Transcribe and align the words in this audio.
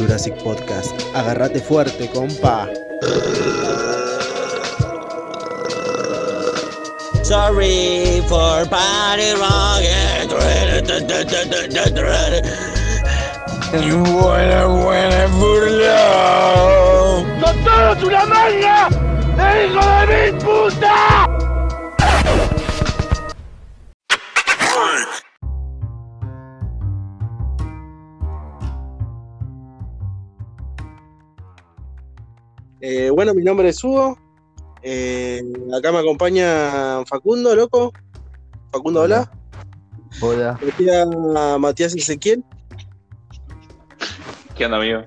Jurassic 0.00 0.34
Podcast. 0.42 0.96
Agárrate 1.14 1.60
fuerte, 1.60 2.08
compa. 2.08 2.66
Sorry 7.22 8.22
for 8.26 8.64
party 8.66 9.32
rock. 9.36 9.84
You 13.72 14.02
wanna 14.02 14.66
wanna 14.84 15.28
burlo. 15.38 16.00
¡Son 17.40 17.64
todos 17.64 18.02
una 18.02 18.24
manga! 18.24 18.88
¡Eh, 19.38 19.68
¡Hijo 19.68 19.80
de 20.06 20.32
mil 20.32 20.38
puta! 20.42 21.29
Eh, 32.92 33.08
bueno, 33.08 33.34
mi 33.34 33.44
nombre 33.44 33.68
es 33.68 33.84
Hugo. 33.84 34.18
Eh, 34.82 35.40
acá 35.72 35.92
me 35.92 35.98
acompaña 35.98 37.04
Facundo, 37.06 37.54
loco. 37.54 37.92
Facundo, 38.72 39.02
hola. 39.02 39.30
Hola. 40.20 40.58
Matías, 40.60 41.08
Matías 41.60 41.94
Ezequiel. 41.94 42.42
¿Qué 44.56 44.64
onda, 44.64 44.78
amigo? 44.78 45.02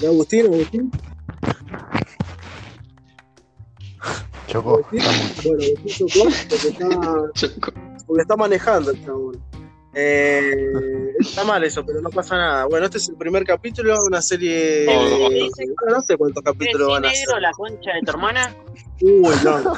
Y 0.00 0.06
Agustín, 0.06 0.46
Agustín. 0.46 0.92
Chocó. 4.46 4.74
Agustín. 4.74 5.00
Bueno, 5.42 5.64
Agustín 5.64 6.08
chocó 6.08 6.30
porque 6.48 6.68
está, 6.68 7.66
porque 8.06 8.22
está 8.22 8.36
manejando 8.36 8.92
el 8.92 9.04
chabón. 9.04 9.42
Eh, 9.94 11.11
está 11.22 11.44
mal 11.44 11.62
eso, 11.64 11.84
pero 11.84 12.00
no 12.00 12.10
pasa 12.10 12.36
nada. 12.36 12.64
Bueno, 12.66 12.86
este 12.86 12.98
es 12.98 13.08
el 13.08 13.16
primer 13.16 13.44
capítulo 13.44 13.94
de 13.94 14.06
una 14.06 14.22
serie. 14.22 14.86
Oh, 14.88 15.02
no. 15.08 15.28
de- 15.30 15.50
no 15.90 16.00
sé 16.02 16.16
cuántos 16.16 16.42
capítulos 16.42 16.88
van 16.88 17.04
a 17.04 17.08
negro 17.08 17.32
ser. 17.32 17.42
la 17.42 17.50
concha 17.52 17.90
de 17.94 18.00
tu 18.04 18.10
hermana? 18.10 18.54
Uy, 19.00 19.34
no. 19.44 19.72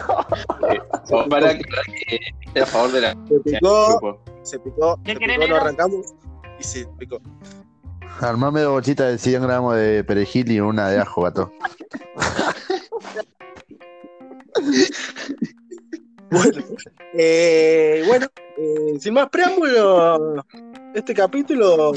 Oh, 1.10 1.28
para 1.28 1.56
que 1.58 2.60
a 2.60 2.66
favor 2.66 2.92
de 2.92 3.00
la 3.00 3.10
Se 3.28 3.40
picó, 3.40 4.20
se 4.42 4.58
picó, 4.58 5.00
¿Qué 5.04 5.12
se 5.14 5.18
picó, 5.18 5.32
no 5.32 5.38
negro? 5.38 5.56
arrancamos 5.56 6.14
y 6.58 6.62
se 6.64 6.86
picó. 6.98 7.20
Armame 8.20 8.60
dos 8.60 8.72
bolsitas 8.72 9.10
de 9.10 9.18
100 9.18 9.42
gramos 9.42 9.74
de 9.76 10.04
perejil 10.04 10.50
y 10.52 10.60
una 10.60 10.88
de 10.88 11.00
ajo, 11.00 11.22
gato. 11.22 11.52
Bueno, 16.30 16.64
eh, 17.14 18.02
bueno 18.08 18.26
eh, 18.64 18.98
sin 19.00 19.14
más 19.14 19.28
preámbulo, 19.28 20.44
este 20.94 21.12
capítulo 21.14 21.92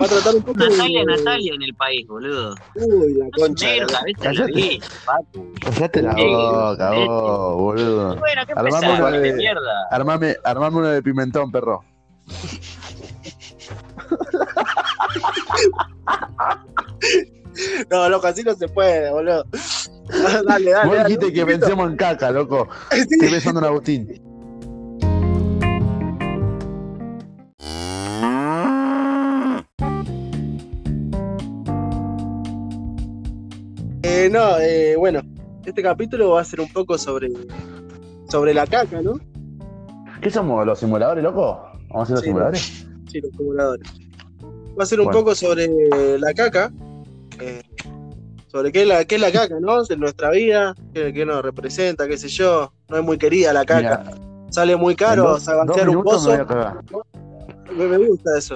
va 0.00 0.06
a 0.06 0.08
tratar 0.08 0.36
un 0.36 0.42
poco 0.42 0.58
Natalia, 0.58 1.00
de... 1.00 1.06
Natalia 1.16 1.54
en 1.54 1.62
el 1.62 1.74
país, 1.74 2.06
boludo. 2.06 2.54
Uy, 2.76 3.14
la 3.14 3.26
concha. 3.36 3.66
Negro, 3.66 3.86
la 3.88 4.00
boca, 6.70 6.90
vos, 6.92 7.54
boludo. 7.56 8.16
Bueno, 8.16 8.42
qué 8.46 8.52
Armame 8.52 8.80
pesado, 8.80 9.08
una 9.08 9.10
de- 9.10 9.20
de 9.20 9.32
mierda. 9.34 9.86
Armame, 9.90 10.36
armame 10.44 10.76
uno 10.76 10.88
de 10.88 11.02
pimentón, 11.02 11.50
perro. 11.50 11.82
No, 17.90 18.08
loco, 18.08 18.26
así 18.28 18.42
no 18.44 18.54
se 18.54 18.68
puede, 18.68 19.10
boludo. 19.10 19.44
dale, 20.46 20.70
dale. 20.70 20.88
Vos 20.88 21.04
dijiste 21.06 21.32
que 21.32 21.42
vencemos 21.44 21.90
en 21.90 21.96
caca, 21.96 22.30
loco. 22.30 22.68
Sí. 22.92 23.00
Estoy 23.00 23.30
pensando 23.30 23.58
en 23.60 23.66
Agustín. 23.66 24.22
Eh, 34.28 34.30
no, 34.30 34.58
eh, 34.58 34.94
bueno, 34.96 35.22
este 35.64 35.82
capítulo 35.82 36.32
va 36.32 36.42
a 36.42 36.44
ser 36.44 36.60
un 36.60 36.68
poco 36.70 36.98
sobre, 36.98 37.30
sobre 38.28 38.52
la 38.52 38.66
caca, 38.66 39.00
¿no? 39.00 39.18
¿Qué 40.20 40.30
somos, 40.30 40.66
los 40.66 40.78
simuladores, 40.78 41.24
loco? 41.24 41.62
¿Vamos 41.88 41.96
a 41.96 42.02
hacer 42.02 42.12
los 42.16 42.20
Sí. 42.20 42.26
simuladores? 42.26 42.86
Sí, 43.10 43.20
los 43.22 43.30
simuladores. 43.38 43.88
Va 44.78 44.82
a 44.82 44.86
ser 44.86 45.00
un 45.00 45.06
Bueno. 45.06 45.20
poco 45.20 45.34
sobre 45.34 45.66
la 46.18 46.34
caca, 46.34 46.70
eh, 47.40 47.62
sobre 48.48 48.70
qué 48.70 48.82
es 48.82 48.88
la, 48.88 49.06
qué 49.06 49.14
es 49.14 49.20
la 49.22 49.32
caca, 49.32 49.58
¿no? 49.60 49.78
En 49.88 49.98
nuestra 49.98 50.30
vida, 50.30 50.74
qué, 50.92 51.10
qué 51.14 51.24
nos 51.24 51.42
representa, 51.42 52.06
qué 52.06 52.18
sé 52.18 52.28
yo. 52.28 52.70
No 52.90 52.98
es 52.98 53.02
muy 53.02 53.16
querida 53.16 53.54
la 53.54 53.64
caca. 53.64 54.02
Mira, 54.04 54.14
Sale 54.50 54.76
muy 54.76 54.94
caro 54.94 55.24
vaciar 55.24 55.88
un 55.88 56.02
pozo. 56.02 56.36
Me, 57.74 57.86
me 57.86 57.96
gusta 57.98 58.36
eso. 58.36 58.54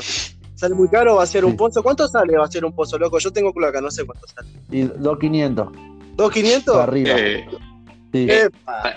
Sale 0.62 0.76
muy 0.76 0.86
caro 0.88 1.16
vaciar 1.16 1.44
un 1.44 1.50
Sí. 1.50 1.56
pozo. 1.56 1.82
¿Cuánto 1.82 2.06
sale 2.06 2.36
vaciar 2.38 2.64
un 2.64 2.72
pozo, 2.72 2.96
loco? 2.96 3.18
Yo 3.18 3.32
tengo 3.32 3.52
cloaca, 3.52 3.80
no 3.80 3.90
sé 3.90 4.06
cuánto 4.06 4.28
sale. 4.28 4.48
Y 4.70 4.84
2.500 4.84 5.72
¿2.500? 6.16 6.64
para 6.72 6.82
arriba. 6.84 7.10
Eh, 7.18 7.46
Sí. 8.12 8.28
Epa. 8.30 8.92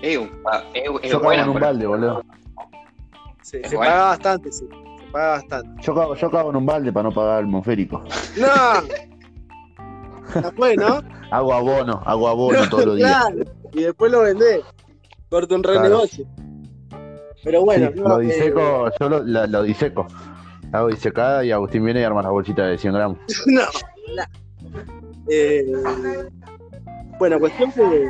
eh, 0.00 0.16
un- 0.16 0.30
eh, 0.72 0.84
Yo 0.86 0.98
cago 1.10 1.24
bueno, 1.24 1.42
en 1.42 1.48
un 1.50 1.60
balde, 1.60 1.86
boludo. 1.86 2.22
Sí, 3.42 3.58
se 3.64 3.76
bueno. 3.76 3.90
paga 3.92 4.04
bastante, 4.04 4.50
sí. 4.50 4.66
Se 4.98 5.12
paga 5.12 5.28
bastante. 5.28 5.82
Yo 5.82 5.94
cago, 5.94 6.14
yo 6.14 6.30
cago 6.30 6.48
en 6.50 6.56
un 6.56 6.64
balde 6.64 6.90
para 6.90 7.10
no 7.10 7.14
pagar 7.14 7.40
el 7.40 7.46
monférico. 7.48 8.02
¡No! 8.38 10.40
Después, 10.40 10.76
¿no? 10.78 11.02
Hago 11.30 11.52
abono, 11.52 12.02
hago 12.06 12.28
abono 12.28 12.66
todos 12.70 12.86
los 12.86 12.96
días. 12.96 13.26
Claro. 13.26 13.44
Y 13.74 13.82
después 13.82 14.10
lo 14.10 14.22
vendés. 14.22 14.62
Corta 15.28 15.54
un 15.54 15.60
Claro. 15.62 15.82
renegocio. 15.82 16.24
Pero 17.44 17.62
bueno, 17.62 17.90
Sí, 17.92 18.00
no, 18.00 18.08
lo 18.08 18.20
eh, 18.22 18.24
diseco, 18.24 18.90
yo 18.98 19.08
lo, 19.10 19.22
la- 19.22 19.46
lo 19.46 19.62
diseco. 19.62 20.06
Hago 20.72 20.88
disecada 20.88 21.44
y 21.44 21.52
Agustín 21.52 21.84
viene 21.84 22.00
y 22.00 22.04
arma 22.04 22.22
las 22.22 22.32
bolsitas 22.32 22.68
de 22.68 22.78
100 22.78 22.94
gramos. 22.94 23.18
no. 23.46 23.62
la- 24.14 24.28
Eh, 25.28 25.64
bueno, 27.18 27.38
cuestión 27.40 27.72
que. 27.72 28.08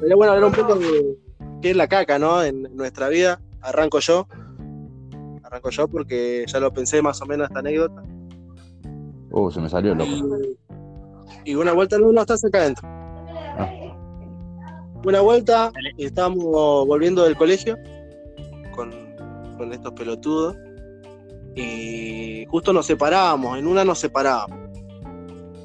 Sería 0.00 0.16
bueno 0.16 0.32
hablar 0.32 0.48
un 0.48 0.54
poco 0.54 0.74
de 0.76 1.16
qué 1.60 1.70
es 1.70 1.76
la 1.76 1.88
caca, 1.88 2.18
¿no? 2.18 2.42
En 2.42 2.62
nuestra 2.76 3.08
vida. 3.08 3.40
Arranco 3.60 3.98
yo. 3.98 4.26
Arranco 5.42 5.70
yo 5.70 5.88
porque 5.88 6.44
ya 6.46 6.60
lo 6.60 6.72
pensé 6.72 7.02
más 7.02 7.20
o 7.22 7.26
menos 7.26 7.48
esta 7.48 7.58
anécdota. 7.60 8.02
Uh, 9.30 9.50
se 9.50 9.60
me 9.60 9.68
salió 9.68 9.94
loco. 9.94 10.10
Y, 11.44 11.50
y 11.52 11.54
una 11.54 11.72
vuelta 11.72 11.98
no, 11.98 12.12
no 12.12 12.20
estás 12.20 12.44
acá 12.44 12.58
adentro. 12.58 12.88
Una 15.04 15.20
vuelta, 15.20 15.70
estábamos 15.96 16.44
volviendo 16.86 17.24
del 17.24 17.36
colegio 17.36 17.76
con, 18.74 18.90
con 19.56 19.72
estos 19.72 19.92
pelotudos. 19.92 20.56
Y 21.58 22.46
justo 22.46 22.72
nos 22.72 22.86
separábamos, 22.86 23.58
en 23.58 23.66
una 23.66 23.84
nos 23.84 23.98
separábamos. 23.98 24.58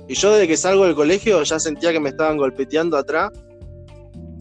Y 0.08 0.16
yo 0.16 0.32
desde 0.32 0.48
que 0.48 0.58
salgo 0.58 0.86
del 0.86 0.96
colegio 0.96 1.44
ya 1.44 1.60
sentía 1.60 1.92
que 1.92 2.00
me 2.00 2.10
estaban 2.10 2.38
golpeteando 2.38 2.98
atrás, 2.98 3.32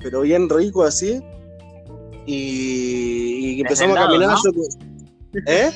pero 0.00 0.22
bien 0.22 0.48
rico 0.48 0.82
así. 0.82 1.20
Y, 2.26 3.56
y 3.56 3.60
empezamos 3.60 3.96
a 3.96 4.06
caminar. 4.06 4.30
¿no? 4.30 4.36
yo 4.44 5.42
¿Eh? 5.46 5.70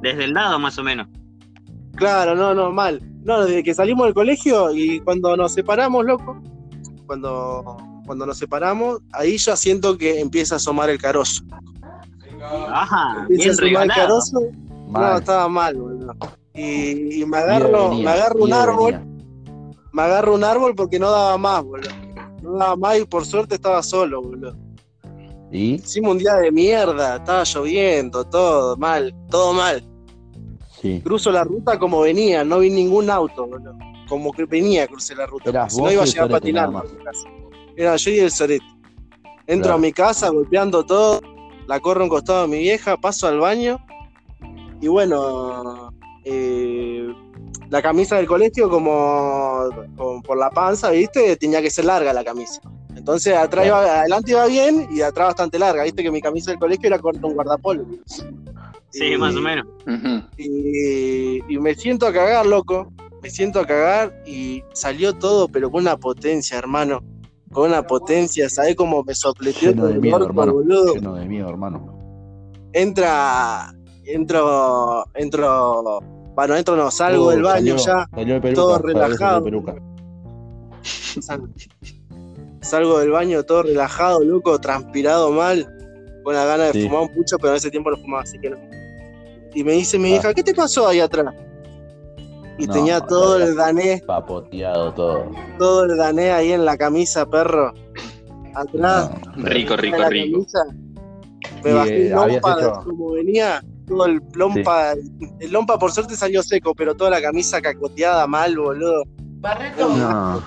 Desde 0.00 0.24
el 0.24 0.34
lado, 0.34 0.58
más 0.58 0.78
o 0.78 0.84
menos. 0.84 1.08
Claro, 1.96 2.34
no, 2.34 2.54
no, 2.54 2.70
mal. 2.70 3.00
No, 3.22 3.44
desde 3.44 3.62
que 3.62 3.74
salimos 3.74 4.06
del 4.06 4.14
colegio 4.14 4.72
y 4.74 5.00
cuando 5.00 5.36
nos 5.36 5.54
separamos, 5.54 6.04
loco, 6.04 6.40
cuando, 7.06 7.76
cuando 8.06 8.26
nos 8.26 8.38
separamos, 8.38 9.00
ahí 9.12 9.38
ya 9.38 9.56
siento 9.56 9.96
que 9.96 10.20
empieza 10.20 10.54
a 10.54 10.56
asomar 10.56 10.90
el 10.90 10.98
carozo. 10.98 11.42
Ajá, 12.68 13.26
Empieza 13.28 13.62
a 13.62 13.64
bien 13.64 13.80
asomar 13.80 13.82
el 13.82 13.90
regalado. 13.90 14.63
No, 15.00 15.18
estaba 15.18 15.48
mal, 15.48 15.76
boludo. 15.76 16.14
Y, 16.54 17.20
y 17.22 17.26
me 17.26 17.38
agarro, 17.38 17.90
Venía, 17.90 18.04
me 18.04 18.10
agarro 18.12 18.44
un 18.44 18.52
árbol, 18.52 18.92
venía. 18.92 19.06
me 19.92 20.02
agarro 20.02 20.34
un 20.34 20.44
árbol 20.44 20.74
porque 20.74 20.98
no 20.98 21.10
daba 21.10 21.36
más, 21.36 21.64
boludo. 21.64 21.90
No 22.42 22.52
daba 22.58 22.76
más 22.76 22.98
y 22.98 23.04
por 23.04 23.24
suerte 23.26 23.56
estaba 23.56 23.82
solo, 23.82 24.22
boludo. 24.22 24.56
¿Y? 25.50 25.74
Hicimos 25.74 26.12
un 26.12 26.18
día 26.18 26.34
de 26.34 26.50
mierda, 26.52 27.16
estaba 27.16 27.44
lloviendo, 27.44 28.24
todo 28.24 28.76
mal, 28.76 29.14
todo 29.30 29.52
mal. 29.52 29.82
Sí. 30.80 31.00
Cruzo 31.02 31.30
la 31.32 31.44
ruta 31.44 31.78
como 31.78 32.00
venía, 32.00 32.44
no 32.44 32.58
vi 32.60 32.70
ningún 32.70 33.08
auto, 33.10 33.46
boludo. 33.46 33.74
Como 34.08 34.32
que 34.32 34.44
venía, 34.44 34.86
crucé 34.86 35.14
la 35.14 35.26
ruta. 35.26 35.48
Eras 35.50 35.74
si 35.74 35.82
no 35.82 35.90
iba 35.90 36.02
a 36.02 36.06
llegar 36.06 36.28
patinando. 36.30 36.84
Era 37.76 37.96
yo 37.96 38.10
y 38.10 38.18
el 38.20 38.30
sorete. 38.30 38.64
Entro 39.46 39.62
Claro. 39.70 39.74
a 39.74 39.78
mi 39.78 39.92
casa 39.92 40.28
golpeando 40.30 40.84
todo, 40.84 41.20
la 41.66 41.80
corro 41.80 42.00
a 42.00 42.04
un 42.04 42.10
costado 42.10 42.42
de 42.42 42.48
mi 42.48 42.58
vieja, 42.58 42.96
paso 42.96 43.26
al 43.26 43.40
baño 43.40 43.78
y 44.80 44.88
bueno, 44.88 45.90
eh, 46.24 47.06
la 47.70 47.82
camisa 47.82 48.16
del 48.16 48.26
colegio 48.26 48.68
como, 48.68 49.68
como 49.96 50.22
por 50.22 50.36
la 50.38 50.50
panza, 50.50 50.90
¿viste? 50.90 51.36
Tenía 51.36 51.60
que 51.62 51.70
ser 51.70 51.84
larga 51.86 52.12
la 52.12 52.24
camisa. 52.24 52.60
Entonces 52.96 53.34
atrás 53.36 53.66
iba- 53.66 54.00
adelante 54.00 54.30
iba 54.30 54.46
bien 54.46 54.86
y 54.90 55.00
atrás 55.00 55.28
bastante 55.28 55.58
larga, 55.58 55.82
¿viste? 55.84 56.02
Que 56.02 56.10
mi 56.10 56.20
camisa 56.20 56.50
del 56.52 56.60
colegio 56.60 56.86
era 56.86 56.98
corta 56.98 57.26
un 57.26 57.34
guardapolvo. 57.34 57.86
Sí, 58.90 59.04
Y- 59.12 59.16
más 59.16 59.34
o 59.34 59.40
menos. 59.40 59.66
Y, 60.38 61.38
y 61.52 61.58
me 61.58 61.74
siento 61.74 62.06
a 62.06 62.12
cagar, 62.12 62.46
loco. 62.46 62.92
Me 63.22 63.30
siento 63.30 63.58
a 63.60 63.66
cagar 63.66 64.22
y 64.26 64.62
salió 64.74 65.14
todo, 65.14 65.48
pero 65.48 65.70
con 65.70 65.80
una 65.82 65.96
potencia, 65.96 66.58
hermano. 66.58 67.02
Con 67.52 67.70
una 67.70 67.82
potencia, 67.86 68.48
¿sabés 68.50 68.76
cómo 68.76 69.02
me 69.02 69.14
sopleteó 69.14 69.70
Lleno 69.70 69.82
todo 69.84 69.92
de 69.92 69.98
miedo, 69.98 70.24
hermano. 70.26 70.52
boludo? 70.52 70.94
Lleno 70.94 71.14
de 71.14 71.24
miedo, 71.26 71.48
hermano. 71.48 71.98
Entra, 72.72 73.72
entro, 74.06 75.04
entro 75.14 76.00
Bueno, 76.34 76.56
entro 76.56 76.74
no, 76.76 76.90
salgo 76.90 77.26
Oh, 77.26 77.30
del 77.30 77.42
baño 77.42 77.78
salió- 77.78 78.00
ya. 78.02 78.08
Salió 78.12 78.34
de 78.34 78.40
peluca. 78.40 78.60
todo 78.60 78.78
relajado. 78.78 79.44
Sal- 81.20 81.50
Salgo 82.60 82.98
del 82.98 83.10
baño 83.10 83.42
todo 83.44 83.62
relajado, 83.62 84.24
loco, 84.24 84.58
transpirado 84.58 85.30
mal, 85.30 85.66
con 86.24 86.34
la 86.34 86.44
gana 86.46 86.64
de 86.64 86.72
Sí. 86.72 86.82
fumar 86.88 87.02
un 87.02 87.14
pucho, 87.14 87.36
pero 87.38 87.50
en 87.50 87.56
ese 87.58 87.70
tiempo 87.70 87.90
no 87.90 87.98
fumaba, 87.98 88.22
así 88.22 88.38
que 88.38 88.50
no. 88.50 88.56
Y 89.54 89.62
me 89.62 89.72
dice 89.72 89.98
mi 89.98 90.12
Ah. 90.12 90.16
hija, 90.16 90.34
¿qué 90.34 90.42
te 90.42 90.54
pasó 90.54 90.88
ahí 90.88 90.98
atrás? 91.00 91.32
Y 92.58 92.66
No, 92.66 92.72
tenía 92.72 93.00
todo 93.00 93.36
el 93.36 93.54
dané, 93.54 94.02
Papoteado 94.06 94.92
todo. 94.94 95.26
todo 95.58 95.84
el 95.84 95.96
dané 95.96 96.30
ahí 96.32 96.52
en 96.52 96.64
la 96.64 96.76
camisa, 96.76 97.26
perro. 97.28 97.72
Atrás. 98.54 99.10
No. 99.36 99.44
Rico, 99.44 99.76
rico, 99.76 99.98
la 99.98 100.08
rico. 100.08 100.32
camisa. 100.38 100.64
Me 101.62 101.70
Y, 101.70 101.74
bajé 101.74 102.06
eh, 102.08 102.14
como 102.84 103.10
venía, 103.12 103.62
todo 103.86 104.06
el 104.06 104.20
lompa, 104.34 104.92
el 105.40 105.52
lompa 105.52 105.78
por 105.78 105.92
suerte 105.92 106.16
salió 106.16 106.42
seco, 106.42 106.74
pero 106.74 106.94
toda 106.94 107.10
la 107.10 107.22
camisa 107.22 107.60
cacoteada 107.60 108.26
mal, 108.26 108.56
boludo. 108.56 109.04
No. 109.78 110.42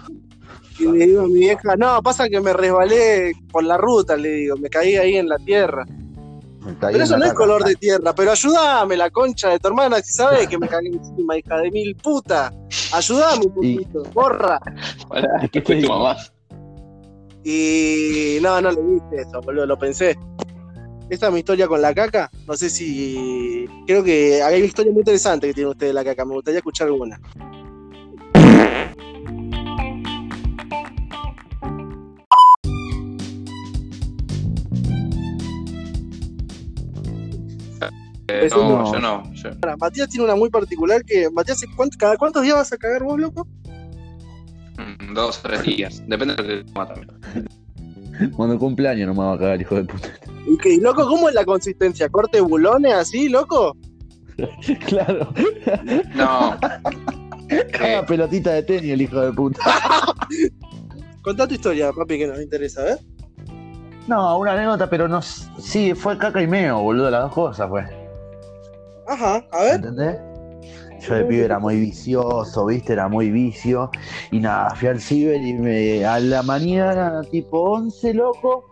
Y 0.80 0.86
le 0.92 1.06
digo 1.08 1.22
a 1.22 1.28
mi 1.28 1.40
vieja, 1.40 1.76
no, 1.76 2.02
pasa 2.04 2.30
que 2.30 2.40
me 2.40 2.54
resbalé 2.54 3.32
por 3.52 3.64
la 3.64 3.78
ruta, 3.78 4.16
le 4.16 4.30
digo, 4.30 4.58
me 4.58 4.70
caí 4.70 4.96
ahí 4.96 5.16
en 5.18 5.28
la 5.28 5.38
tierra. 5.38 5.86
Pero 6.82 7.02
eso 7.04 7.18
no 7.18 7.26
es 7.26 7.34
color 7.34 7.64
de 7.64 7.76
tierra, 7.76 8.14
pero 8.14 8.32
ayúdame, 8.32 8.98
la 8.98 9.10
concha 9.10 9.50
de 9.50 9.60
tu 9.60 9.70
hermana, 9.70 10.02
si 10.02 10.12
sabes 10.12 10.48
que 10.50 10.58
me 10.58 10.68
cagué 10.68 10.90
encima, 10.90 11.38
hija 11.38 11.58
de 11.60 11.72
mil 11.72 11.96
puta. 11.96 12.52
Ayúdame 12.94 13.46
un 13.56 13.64
Y- 13.64 13.76
poquito, 13.78 14.04
porra. 14.14 14.60
Que 15.52 15.62
fue 15.62 15.82
tu 15.82 15.88
mamá. 15.88 16.18
Y 17.44 18.40
no, 18.42 18.60
no 18.62 18.72
le 18.72 18.82
dije 18.82 19.22
eso, 19.28 19.40
boludo, 19.42 19.66
lo 19.66 19.78
pensé. 19.80 20.18
Esta 21.10 21.28
es 21.28 21.34
mi 21.34 21.40
historia 21.40 21.68
con 21.68 21.82
la 21.82 21.94
caca. 21.94 22.30
No 22.48 22.56
sé 22.56 22.70
si. 22.70 23.66
Creo 23.86 24.04
que 24.04 24.42
hay 24.44 24.58
una 24.58 24.66
historia 24.66 24.92
muy 24.92 25.00
interesante 25.02 25.48
que 25.48 25.54
tiene 25.54 25.70
usted 25.70 25.88
de 25.88 25.94
la 25.94 26.04
caca. 26.04 26.26
Me 26.26 26.34
gustaría 26.34 26.58
escuchar 26.60 26.88
alguna. 26.88 27.20
Eh, 38.30 38.50
no, 38.52 38.70
no. 38.84 38.94
yo 38.94 39.00
no. 39.00 39.34
Yo, 39.34 39.50
Ahora, 39.62 39.78
Matías 39.78 40.10
tiene 40.10 40.26
una 40.26 40.36
muy 40.36 40.50
particular 40.50 41.04
que. 41.06 41.30
Matías, 41.30 41.64
¿cuánto- 41.76 41.98
¿cada 41.98 42.18
cuántos 42.18 42.44
días 42.44 42.56
vas 42.56 42.74
a 42.74 42.78
cagar 42.78 43.04
vos, 43.04 43.18
loco? 43.20 43.48
mm, 44.78 45.14
dos 45.14 45.40
o 45.40 45.42
tres 45.48 45.64
días. 45.64 46.04
Depende 46.08 46.36
de 46.36 46.42
lo 46.44 46.48
que 46.66 46.74
coma 46.74 46.88
también. 46.88 47.48
Cuando 48.36 48.58
cumpleaños 48.58 49.08
no 49.08 49.14
me 49.14 49.28
va 49.28 49.34
a 49.34 49.38
cagar, 49.38 49.62
hijo 49.62 49.76
de 49.76 49.84
puta. 49.84 50.10
Y 50.48 50.58
que, 50.58 50.78
loco, 50.78 51.08
¿cómo 51.08 51.30
es 51.30 51.36
la 51.36 51.46
consistencia? 51.46 52.10
¿Corte 52.10 52.42
bulones 52.42 52.94
así, 52.94 53.30
loco? 53.30 53.76
claro. 54.88 55.34
No. 56.16 56.58
Cada 56.60 56.80
Eh, 58.00 58.04
pelotita 58.06 58.52
de 58.52 58.64
tenis, 58.64 58.92
el 58.92 59.02
hijo 59.02 59.22
de 59.22 59.32
puta. 59.32 59.62
Contá 61.22 61.48
tu 61.48 61.54
historia, 61.54 61.92
papi, 61.94 62.18
que 62.18 62.28
nos 62.28 62.42
interesa, 62.42 62.92
¿eh? 62.92 62.98
No, 64.08 64.38
una 64.38 64.54
anécdota, 64.54 64.90
pero 64.90 65.08
no. 65.08 65.22
Sí, 65.22 65.94
fue 65.94 66.18
caca 66.18 66.42
y 66.42 66.48
meo, 66.48 66.82
boludo, 66.82 67.10
las 67.10 67.24
dos 67.24 67.34
cosas, 67.34 67.70
fue. 67.70 67.86
Ajá, 69.08 69.46
a 69.52 69.64
ver. 69.64 69.76
¿Entendés? 69.76 70.18
Yo 71.00 71.16
de 71.16 71.26
pibe 71.26 71.46
era 71.46 71.60
muy 71.60 71.80
vicioso, 71.80 72.66
viste, 72.66 72.94
era 72.94 73.08
muy 73.08 73.30
vicio. 73.32 73.92
Y 74.32 74.40
nada, 74.40 74.72
fui 74.76 74.88
al 74.88 75.00
ciber 75.00 75.42
y 75.42 75.54
me, 75.54 76.06
a 76.06 76.20
la 76.20 76.42
mañana, 76.44 77.22
tipo 77.30 77.62
11, 77.72 78.14
loco. 78.14 78.72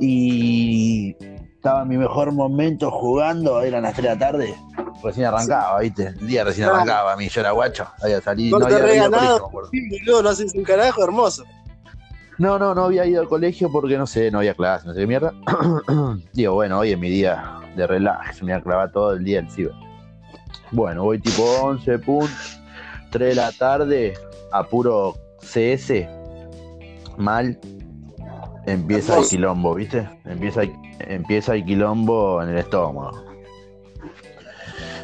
Y 0.00 1.16
estaba 1.54 1.82
en 1.82 1.88
mi 1.88 1.96
mejor 1.96 2.32
momento 2.32 2.90
jugando, 2.90 3.60
eran 3.62 3.82
las 3.84 3.94
3 3.94 4.02
de 4.04 4.14
la 4.14 4.18
tarde. 4.18 4.54
Recién 5.02 5.26
arrancaba, 5.26 5.80
viste. 5.80 6.08
El 6.08 6.26
día 6.26 6.44
recién 6.44 6.66
Claro. 6.66 6.82
arrancaba, 6.82 7.12
a 7.12 7.16
mí 7.16 7.28
yo 7.28 7.40
era 7.40 7.50
guacho. 7.52 7.86
Había 8.02 8.20
salido, 8.20 8.58
No 8.58 8.64
no 8.64 8.74
te 8.74 8.82
había. 8.82 9.04
Sí, 9.70 9.88
boludo, 9.90 10.22
no 10.22 10.28
haces 10.30 10.54
un 10.54 10.64
carajo 10.64 11.02
hermoso. 11.04 11.44
No, 12.38 12.58
no, 12.58 12.74
no 12.74 12.84
había 12.84 13.06
ido 13.06 13.20
al 13.20 13.28
colegio 13.28 13.70
porque 13.70 13.96
no 13.96 14.06
sé, 14.06 14.30
no 14.30 14.38
había 14.38 14.54
clase, 14.54 14.86
no 14.86 14.92
sé 14.94 15.00
qué 15.00 15.06
mierda. 15.06 15.32
Digo, 16.32 16.54
bueno, 16.54 16.80
hoy 16.80 16.92
es 16.92 16.98
mi 16.98 17.08
día 17.08 17.60
de 17.76 17.86
relax, 17.86 18.42
me 18.42 18.52
voy 18.52 18.60
a 18.60 18.62
clavar 18.64 18.92
todo 18.92 19.12
el 19.12 19.22
día 19.24 19.38
el 19.40 19.50
ciber. 19.50 19.72
Bueno, 20.70 21.04
voy 21.04 21.18
tipo 21.20 21.42
11, 21.62 21.98
pum, 22.00 22.26
3 23.10 23.28
de 23.30 23.34
la 23.34 23.52
tarde, 23.52 24.14
a 24.50 24.64
puro 24.64 25.14
CS, 25.40 26.08
mal, 27.16 27.58
empieza 28.66 29.12
el 29.18 29.28
quilombo, 29.30 29.74
¿viste? 29.74 30.08
Empieza, 30.24 30.62
empieza 31.00 31.54
el 31.54 31.64
quilombo 31.64 32.42
en 32.42 32.50
el 32.50 32.58
estómago. 32.58 33.24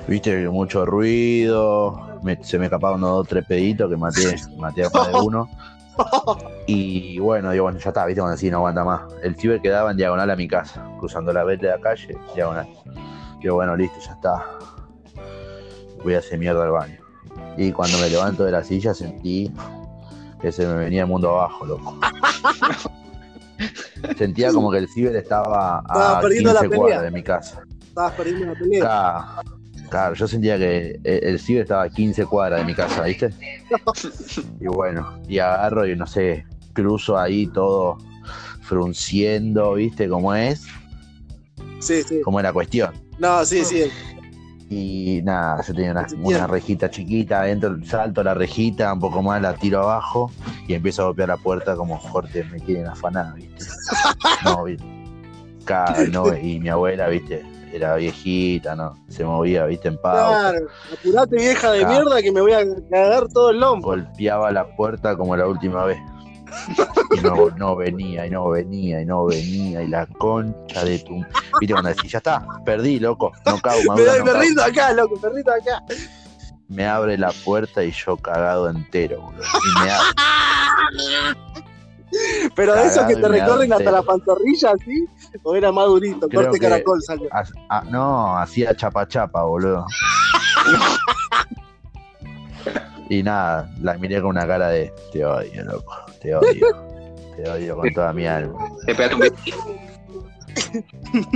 Viste, 0.09 0.49
mucho 0.49 0.85
ruido, 0.85 2.19
me- 2.23 2.43
se 2.43 2.59
me 2.59 2.65
escaparon 2.65 2.99
unos 3.05 3.11
dos, 3.19 3.29
tres 3.29 3.45
peditos 3.47 3.89
que 3.89 3.97
maté, 3.97 4.35
maté 4.57 4.85
a 4.85 4.91
más 4.91 5.09
de 5.09 5.15
uno. 5.21 5.49
Y 6.67 7.19
bueno, 7.19 7.51
digo, 7.51 7.65
bueno, 7.65 7.79
ya 7.81 7.89
está, 7.91 8.07
viste, 8.07 8.21
cuando 8.21 8.35
así 8.35 8.49
no 8.49 8.59
aguanta 8.59 8.85
más. 8.85 9.01
El 9.25 9.35
ciber 9.35 9.61
quedaba 9.61 9.91
en 9.91 9.97
diagonal 9.97 10.31
a 10.31 10.37
mi 10.37 10.47
casa, 10.47 10.85
cruzando 11.01 11.33
la 11.33 11.43
vete 11.43 11.67
de 11.67 11.73
la 11.73 11.81
calle, 11.81 12.17
diagonal. 12.35 12.69
Digo, 13.41 13.57
bueno, 13.57 13.75
listo, 13.77 13.99
ya 13.99 14.13
está. 14.13 14.45
Voy 16.03 16.15
a 16.15 16.19
hacer 16.19 16.39
mierda 16.39 16.63
al 16.65 16.71
baño. 16.71 16.99
Y 17.57 17.73
cuando 17.73 17.99
me 17.99 18.09
levanto 18.09 18.45
de 18.45 18.53
la 18.53 18.65
silla 18.65 18.95
sentí 18.95 19.51
que 20.41 20.51
se 20.53 20.67
me 20.67 20.75
venía 20.75 21.03
el 21.03 21.09
mundo 21.09 21.31
abajo, 21.31 21.67
loco. 21.67 21.99
Sentía 24.17 24.53
como 24.53 24.71
que 24.71 24.79
el 24.79 24.89
ciber 24.89 25.15
estaba 25.17 25.83
a 25.87 26.21
perdiendo 26.21 26.53
la 26.55 26.61
15 26.61 26.69
pelea. 26.71 26.79
cuadras 26.81 27.03
de 27.03 27.11
mi 27.11 27.23
casa. 27.23 27.63
Estabas 27.89 28.13
perdiendo 28.15 28.47
la 28.47 28.55
pelea. 28.55 28.81
Claro, 28.81 29.27
claro, 29.91 30.15
yo 30.15 30.27
sentía 30.29 30.57
que 30.59 30.99
el, 31.05 31.25
el 31.25 31.39
ciber 31.39 31.63
estaba 31.63 31.83
a 31.83 31.89
15 31.91 32.25
cuadras 32.27 32.61
de 32.61 32.67
mi 32.67 32.75
casa, 32.75 33.03
¿viste? 33.05 33.31
Y 34.61 34.67
bueno, 34.67 35.21
y 35.29 35.39
agarro 35.39 35.87
y 35.87 35.95
no 35.97 36.07
sé, 36.07 36.47
cruzo 36.73 37.19
ahí 37.19 37.47
todo 37.49 37.99
frunciendo, 38.63 39.75
¿viste? 39.75 40.09
Cómo 40.09 40.35
es, 40.35 40.65
Sí, 41.81 42.03
sí. 42.03 42.21
cómo 42.23 42.41
es 42.41 42.45
la 42.45 42.53
cuestión. 42.55 42.93
No, 43.19 43.45
sí, 43.45 43.65
sí. 43.65 43.85
Y 44.73 45.21
nada, 45.25 45.61
yo 45.67 45.75
tenía 45.75 46.07
una, 46.21 46.47
rejita 46.47 46.89
chiquita, 46.89 47.41
adentro 47.41 47.77
salto 47.85 48.23
la 48.23 48.35
rejita, 48.35 48.93
un 48.93 49.01
poco 49.01 49.21
más 49.21 49.43
la 49.43 49.53
tiro 49.55 49.81
abajo 49.81 50.31
y 50.69 50.75
empiezo 50.75 51.03
a 51.03 51.07
golpear 51.07 51.29
la 51.29 51.37
puerta 51.39 51.75
como 51.75 52.01
fuerte, 52.01 52.45
me 52.45 52.61
quieren 52.61 52.87
afanar, 52.87 53.35
¿viste? 53.35 53.65
No, 54.45 54.63
¿viste? 54.63 54.85
Claro, 55.65 56.07
no, 56.13 56.37
y 56.37 56.61
mi 56.61 56.69
abuela, 56.69 57.09
¿viste? 57.09 57.45
Era 57.73 57.97
viejita, 57.97 58.77
¿no? 58.77 58.97
Se 59.09 59.25
movía, 59.25 59.67
¿viste? 59.67 59.89
En 59.89 59.99
pausa. 59.99 60.53
Claro. 60.53 60.69
Apurate, 60.93 61.37
vieja 61.37 61.73
de 61.73 61.87
mierda, 61.87 62.23
que 62.23 62.31
me 62.31 62.41
voy 62.41 62.53
a 62.53 62.65
cagar 62.89 63.27
todo 63.27 63.51
el 63.51 63.59
lombo. 63.59 63.89
golpeaba 63.89 64.53
la 64.53 64.77
puerta 64.77 65.17
como 65.17 65.37
la 65.37 65.49
última 65.49 65.85
vez. 65.85 65.99
Y 67.13 67.21
no, 67.21 67.51
no 67.57 67.77
venía, 67.77 68.27
y 68.27 68.31
no 68.31 68.49
venía, 68.51 69.01
y 69.03 69.07
no 69.07 69.25
venía, 69.27 69.83
y 69.83 69.89
la 69.89 70.07
concha 70.07 70.85
de 70.85 70.99
tu. 71.01 71.15
Viste 71.61 71.73
cuando 71.75 71.89
decís, 71.91 72.13
ya 72.13 72.19
está, 72.19 72.47
perdí, 72.65 72.99
loco, 73.01 73.33
no 73.47 73.59
cago, 73.61 73.81
Me, 73.83 73.87
madura, 73.89 74.13
doy- 74.13 74.19
no 74.19 74.25
me 74.25 74.35
rindo 74.41 74.63
acá, 74.63 74.93
loco, 74.93 75.19
me 75.23 75.29
rindo 75.31 75.53
acá. 75.53 75.83
Me 76.69 76.87
abre 76.87 77.19
la 77.19 77.33
puerta 77.45 77.83
y 77.83 77.91
yo 77.91 78.17
cagado 78.17 78.69
entero, 78.71 79.21
boludo. 79.23 79.43
Y 79.43 79.81
me 79.85 79.91
abre. 79.91 80.09
Pero 82.57 82.75
de 82.75 82.87
esos 82.87 83.05
que 83.07 83.17
te 83.17 83.29
recorren 83.29 83.73
hasta 83.73 83.91
la 83.91 84.03
pantorrilla, 84.03 84.73
¿sí? 84.85 85.05
O 85.45 85.55
era 85.55 85.71
más 85.73 85.87
durito, 85.87 86.29
Creo 86.29 86.43
corte 86.51 86.59
caracol 86.61 87.01
salió. 87.03 87.29
Ha- 87.33 87.45
ah, 87.69 87.85
no, 87.89 88.37
hacía 88.39 88.75
chapa 88.75 89.07
chapa, 89.07 89.43
boludo. 89.45 89.85
Y 93.11 93.23
nada, 93.25 93.69
la 93.83 93.99
miré 93.99 94.21
con 94.21 94.31
una 94.31 94.47
cara 94.47 94.69
de 94.69 94.93
te 95.13 95.25
odio, 95.25 95.65
loco, 95.65 95.93
te 96.23 96.33
odio. 96.35 96.67
Te 97.37 97.51
odio 97.51 97.77
con 97.77 97.93
toda 97.93 98.13
mi 98.13 98.27
alma. 98.27 98.57
Te 98.87 98.95
pegaste 98.95 99.15
un 99.17 99.21
besito. 99.21 99.57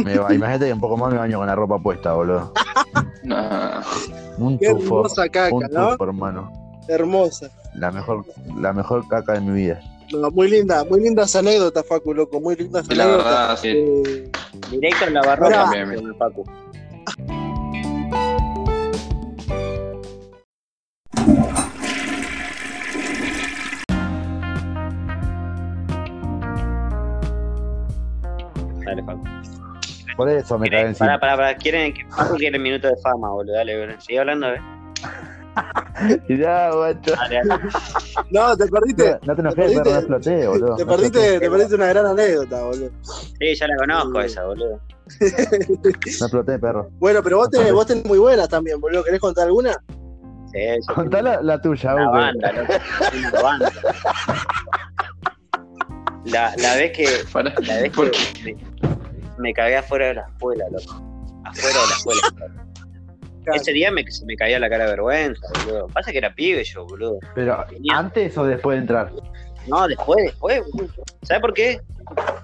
Me 0.04 0.18
ba- 0.18 0.32
imagínate 0.32 0.66
que 0.66 0.72
un 0.72 0.80
poco 0.80 0.96
más 0.96 1.12
me 1.12 1.18
baño 1.18 1.38
con 1.38 1.46
la 1.48 1.54
ropa 1.56 1.78
puesta, 1.80 2.12
boludo. 2.12 2.52
No. 3.24 3.80
Un 4.38 4.58
Qué 4.58 4.68
tufo, 4.68 4.98
hermosa 4.98 5.28
caca, 5.28 5.52
un 5.54 5.64
¿no? 5.72 5.90
tufo, 5.92 6.04
hermano. 6.04 6.52
Hermosa. 6.88 7.50
La 7.74 7.90
mejor, 7.90 8.24
la 8.60 8.72
mejor 8.72 9.08
caca 9.08 9.32
de 9.32 9.40
mi 9.40 9.52
vida. 9.52 9.80
No, 10.12 10.30
muy 10.30 10.48
linda, 10.50 10.84
muy 10.84 11.00
lindas 11.00 11.34
anécdotas, 11.34 11.84
Facu, 11.88 12.14
loco, 12.14 12.40
muy 12.40 12.54
lindas 12.54 12.86
Sí, 12.86 12.94
la 12.94 13.04
anécdotas. 13.04 13.32
verdad, 13.32 13.56
sí. 13.60 13.68
Eh, 13.68 14.30
Directo 14.70 15.04
en 15.06 15.14
la 15.14 15.66
bien. 15.70 16.14
Por 30.16 30.28
eso 30.28 30.58
me 30.58 30.68
¿Quieren, 30.68 30.88
encima. 30.88 31.18
pará, 31.18 31.20
pará, 31.20 31.36
pará. 31.36 31.56
¿Quieren 31.56 31.92
que 31.94 32.04
Pacu 32.16 32.36
quiere 32.36 32.58
minuto 32.58 32.88
de 32.88 32.96
fama, 33.02 33.30
boludo? 33.30 33.54
Dale, 33.54 33.78
boludo. 33.78 34.00
Sigue 34.00 34.18
hablando, 34.20 34.48
¿eh? 34.52 34.60
Ya, 36.28 36.70
guacho. 36.72 37.12
Dale, 37.14 37.40
dale. 37.46 37.62
no, 38.30 38.56
te 38.56 38.66
perdiste, 38.66 39.10
No, 39.12 39.18
no 39.26 39.34
te 39.36 39.40
enojes, 39.40 39.56
perdiste- 39.56 39.82
perro, 39.82 39.90
no 39.92 39.98
exploté, 39.98 40.46
boludo. 40.48 40.76
te 40.76 40.86
perdiste, 40.86 41.38
te 41.40 41.50
perdiste 41.50 41.74
una 41.76 41.86
gran 41.86 42.06
anécdota, 42.06 42.62
boludo. 42.64 42.90
Sí, 43.38 43.54
ya 43.54 43.68
la 43.68 43.76
conozco 43.76 44.20
esa, 44.20 44.44
boludo. 44.44 44.80
No 45.20 46.26
exploté, 46.26 46.58
perro. 46.58 46.88
Bueno, 46.98 47.22
pero 47.22 47.36
vos 47.36 47.50
tenés, 47.50 47.72
vos 47.72 47.86
tenés 47.86 48.04
muy 48.06 48.18
buenas 48.18 48.48
también, 48.48 48.80
boludo. 48.80 49.04
¿Querés 49.04 49.20
contar 49.20 49.46
alguna? 49.46 49.72
Sí, 50.52 50.58
sí, 50.80 50.86
Contá 50.94 51.22
la, 51.22 51.40
la 51.42 51.60
tuya, 51.60 51.94
Uke. 51.94 52.04
banda. 52.04 52.52
Una 53.12 53.42
banda. 53.42 53.70
La, 56.24 56.52
la 56.56 56.74
vez 56.76 56.92
que, 56.92 57.06
la 57.66 57.76
vez 57.82 57.92
¿por 57.92 58.10
que 58.10 58.56
me, 59.38 59.52
cagué 59.52 59.76
afuera 59.76 60.06
de 60.08 60.14
la 60.14 60.22
escuela, 60.22 60.64
loco. 60.70 61.02
Afuera 61.44 61.78
de 61.80 61.88
la 61.88 61.94
escuela. 61.96 62.64
Ese 63.54 63.72
día 63.72 63.90
me, 63.90 64.10
se 64.10 64.24
me 64.24 64.36
caía 64.36 64.58
la 64.58 64.70
cara 64.70 64.84
de 64.84 64.90
vergüenza, 64.92 65.46
boludo. 65.66 65.86
Pasa 65.88 66.10
que 66.12 66.18
era 66.18 66.34
pibe 66.34 66.64
yo, 66.64 66.86
boludo. 66.86 67.18
Pero, 67.34 67.64
Tenía- 67.68 67.98
¿antes 67.98 68.36
o 68.38 68.44
después 68.46 68.76
de 68.76 68.80
entrar? 68.80 69.12
No, 69.66 69.86
después, 69.86 70.24
después, 70.24 70.62
boludo. 70.72 70.94
¿Sabes 71.22 71.40
por 71.42 71.52
qué? 71.52 71.80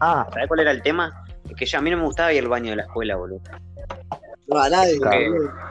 Ah, 0.00 0.26
¿Sabes 0.32 0.48
cuál 0.48 0.60
era 0.60 0.70
el 0.72 0.82
tema? 0.82 1.24
Es 1.48 1.56
que 1.56 1.64
ya 1.64 1.78
a 1.78 1.82
mí 1.82 1.90
no 1.90 1.96
me 1.96 2.04
gustaba 2.04 2.32
ir 2.32 2.42
al 2.42 2.48
baño 2.48 2.70
de 2.70 2.76
la 2.76 2.82
escuela, 2.82 3.16
boludo. 3.16 3.40
No, 4.48 4.58
a 4.58 4.68
nadie. 4.68 4.98
Claro. 4.98 5.20
boludo. 5.32 5.69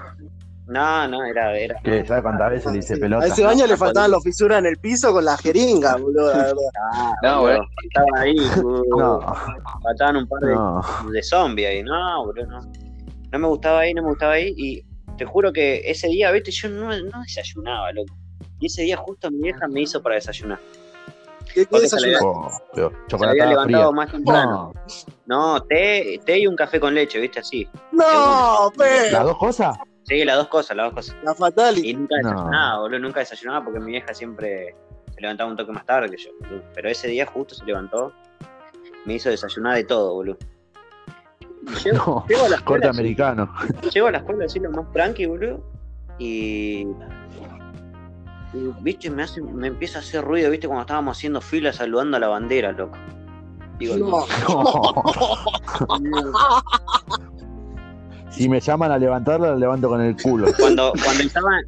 No, 0.69 1.07
no, 1.07 1.25
era, 1.25 1.57
era. 1.57 1.81
¿sabes 2.05 2.21
cuántas 2.21 2.51
veces 2.51 2.71
le 2.71 2.77
hice 2.79 2.97
pelota? 2.97 3.25
A 3.25 3.27
ese 3.29 3.43
baño 3.43 3.65
le 3.65 3.75
faltaban 3.75 4.11
los 4.11 4.23
fisuras 4.23 4.59
en 4.59 4.67
el 4.67 4.77
piso 4.77 5.11
con 5.11 5.25
la 5.25 5.35
jeringa, 5.37 5.95
boludo, 5.95 6.29
la 6.31 6.37
verdad. 6.43 6.55
Ah, 6.93 7.13
No, 7.23 7.41
boludo. 7.41 7.61
Faltaban 7.75 8.21
ahí, 8.21 8.35
boludo. 8.61 9.19
No, 9.19 9.35
faltaban 9.81 10.17
un 10.17 10.27
par 10.27 10.39
de, 10.41 10.53
no. 10.53 10.81
de 11.11 11.23
zombies 11.23 11.69
ahí. 11.69 11.83
No, 11.83 12.25
boludo, 12.25 12.45
no. 12.45 12.59
No 13.31 13.39
me 13.39 13.47
gustaba 13.47 13.79
ahí, 13.79 13.93
no 13.95 14.03
me 14.03 14.09
gustaba 14.09 14.33
ahí. 14.33 14.53
Y 14.57 14.83
te 15.17 15.25
juro 15.25 15.51
que 15.51 15.81
ese 15.89 16.07
día, 16.07 16.31
viste, 16.31 16.51
yo 16.51 16.69
no, 16.69 16.87
no 16.89 17.21
desayunaba, 17.23 17.91
loco. 17.91 18.15
Y 18.59 18.67
ese 18.67 18.83
día 18.83 18.97
justo 18.97 19.31
mi 19.31 19.41
vieja 19.41 19.67
me 19.67 19.81
hizo 19.81 20.01
para 20.03 20.15
desayunar. 20.15 20.59
¿Qué, 21.51 21.65
qué 21.65 21.79
desayunaste? 21.79 22.25
Oh, 22.25 22.47
Se 23.07 23.15
había 23.25 23.45
levantado 23.47 23.89
fría. 23.89 23.91
más 23.91 24.11
temprano. 24.11 24.73
No, 25.25 25.53
No, 25.55 25.63
té, 25.63 26.19
té 26.23 26.37
y 26.37 26.45
un 26.47 26.55
café 26.55 26.79
con 26.79 26.93
leche, 26.93 27.19
viste, 27.19 27.39
así. 27.39 27.67
No, 27.91 28.71
pe, 28.77 29.09
¿las 29.11 29.23
dos 29.23 29.37
cosas? 29.37 29.75
Sí, 30.09 30.25
las 30.25 30.35
dos 30.37 30.47
cosas, 30.47 30.75
las 30.75 30.87
dos 30.87 30.93
cosas. 30.95 31.15
la 31.23 31.33
fatality. 31.35 31.89
Y 31.91 31.93
nunca 31.93 32.15
No. 32.23 32.29
desayunaba, 32.31 32.79
boludo, 32.79 32.99
nunca 32.99 33.19
desayunaba 33.21 33.63
porque 33.63 33.79
mi 33.79 33.91
vieja 33.91 34.13
siempre 34.13 34.75
se 35.13 35.21
levantaba 35.21 35.49
un 35.51 35.55
toque 35.55 35.71
más 35.71 35.85
tarde 35.85 36.09
que 36.09 36.17
yo. 36.17 36.31
boludo. 36.41 36.63
Pero 36.73 36.89
ese 36.89 37.07
día 37.07 37.25
justo 37.27 37.53
se 37.55 37.63
levantó, 37.65 38.11
me 39.05 39.13
hizo 39.13 39.29
desayunar 39.29 39.75
de 39.75 39.83
todo, 39.85 40.13
boludo. 40.15 40.37
Llego, 41.83 41.97
No, 42.05 42.25
llego 42.27 42.45
a 42.45 42.49
la 42.49 42.55
corte 42.57 42.87
escuela, 42.87 42.89
así- 42.89 42.99
americano. 42.99 43.53
llego 43.93 44.07
a 44.07 44.11
la 44.11 44.17
escuela 44.17 44.45
así 44.45 44.59
lo 44.59 44.71
más 44.71 44.91
tranqui, 44.91 45.25
boludo. 45.27 45.63
Y, 46.17 46.87
y, 48.53 48.73
viste, 48.81 49.09
me 49.11 49.23
hace, 49.23 49.41
me 49.41 49.67
empieza 49.67 49.99
a 49.99 50.01
hacer 50.01 50.23
ruido, 50.23 50.49
viste, 50.49 50.67
cuando 50.67 50.81
estábamos 50.81 51.17
haciendo 51.17 51.39
fila 51.39 51.71
saludando 51.71 52.17
a 52.17 52.19
la 52.19 52.27
bandera, 52.29 52.71
loco. 52.71 52.97
Digo, 53.77 53.95
No. 53.97 54.25
Si 58.29 58.47
me 58.49 58.59
llaman 58.59 58.91
a 58.91 58.97
levantarla, 58.97 59.51
la 59.51 59.55
levanto 59.55 59.89
con 59.89 60.01
el 60.01 60.15
culo. 60.21 60.47
cuando, 60.59 60.93
cuando 61.03 61.23
izaban, 61.23 61.63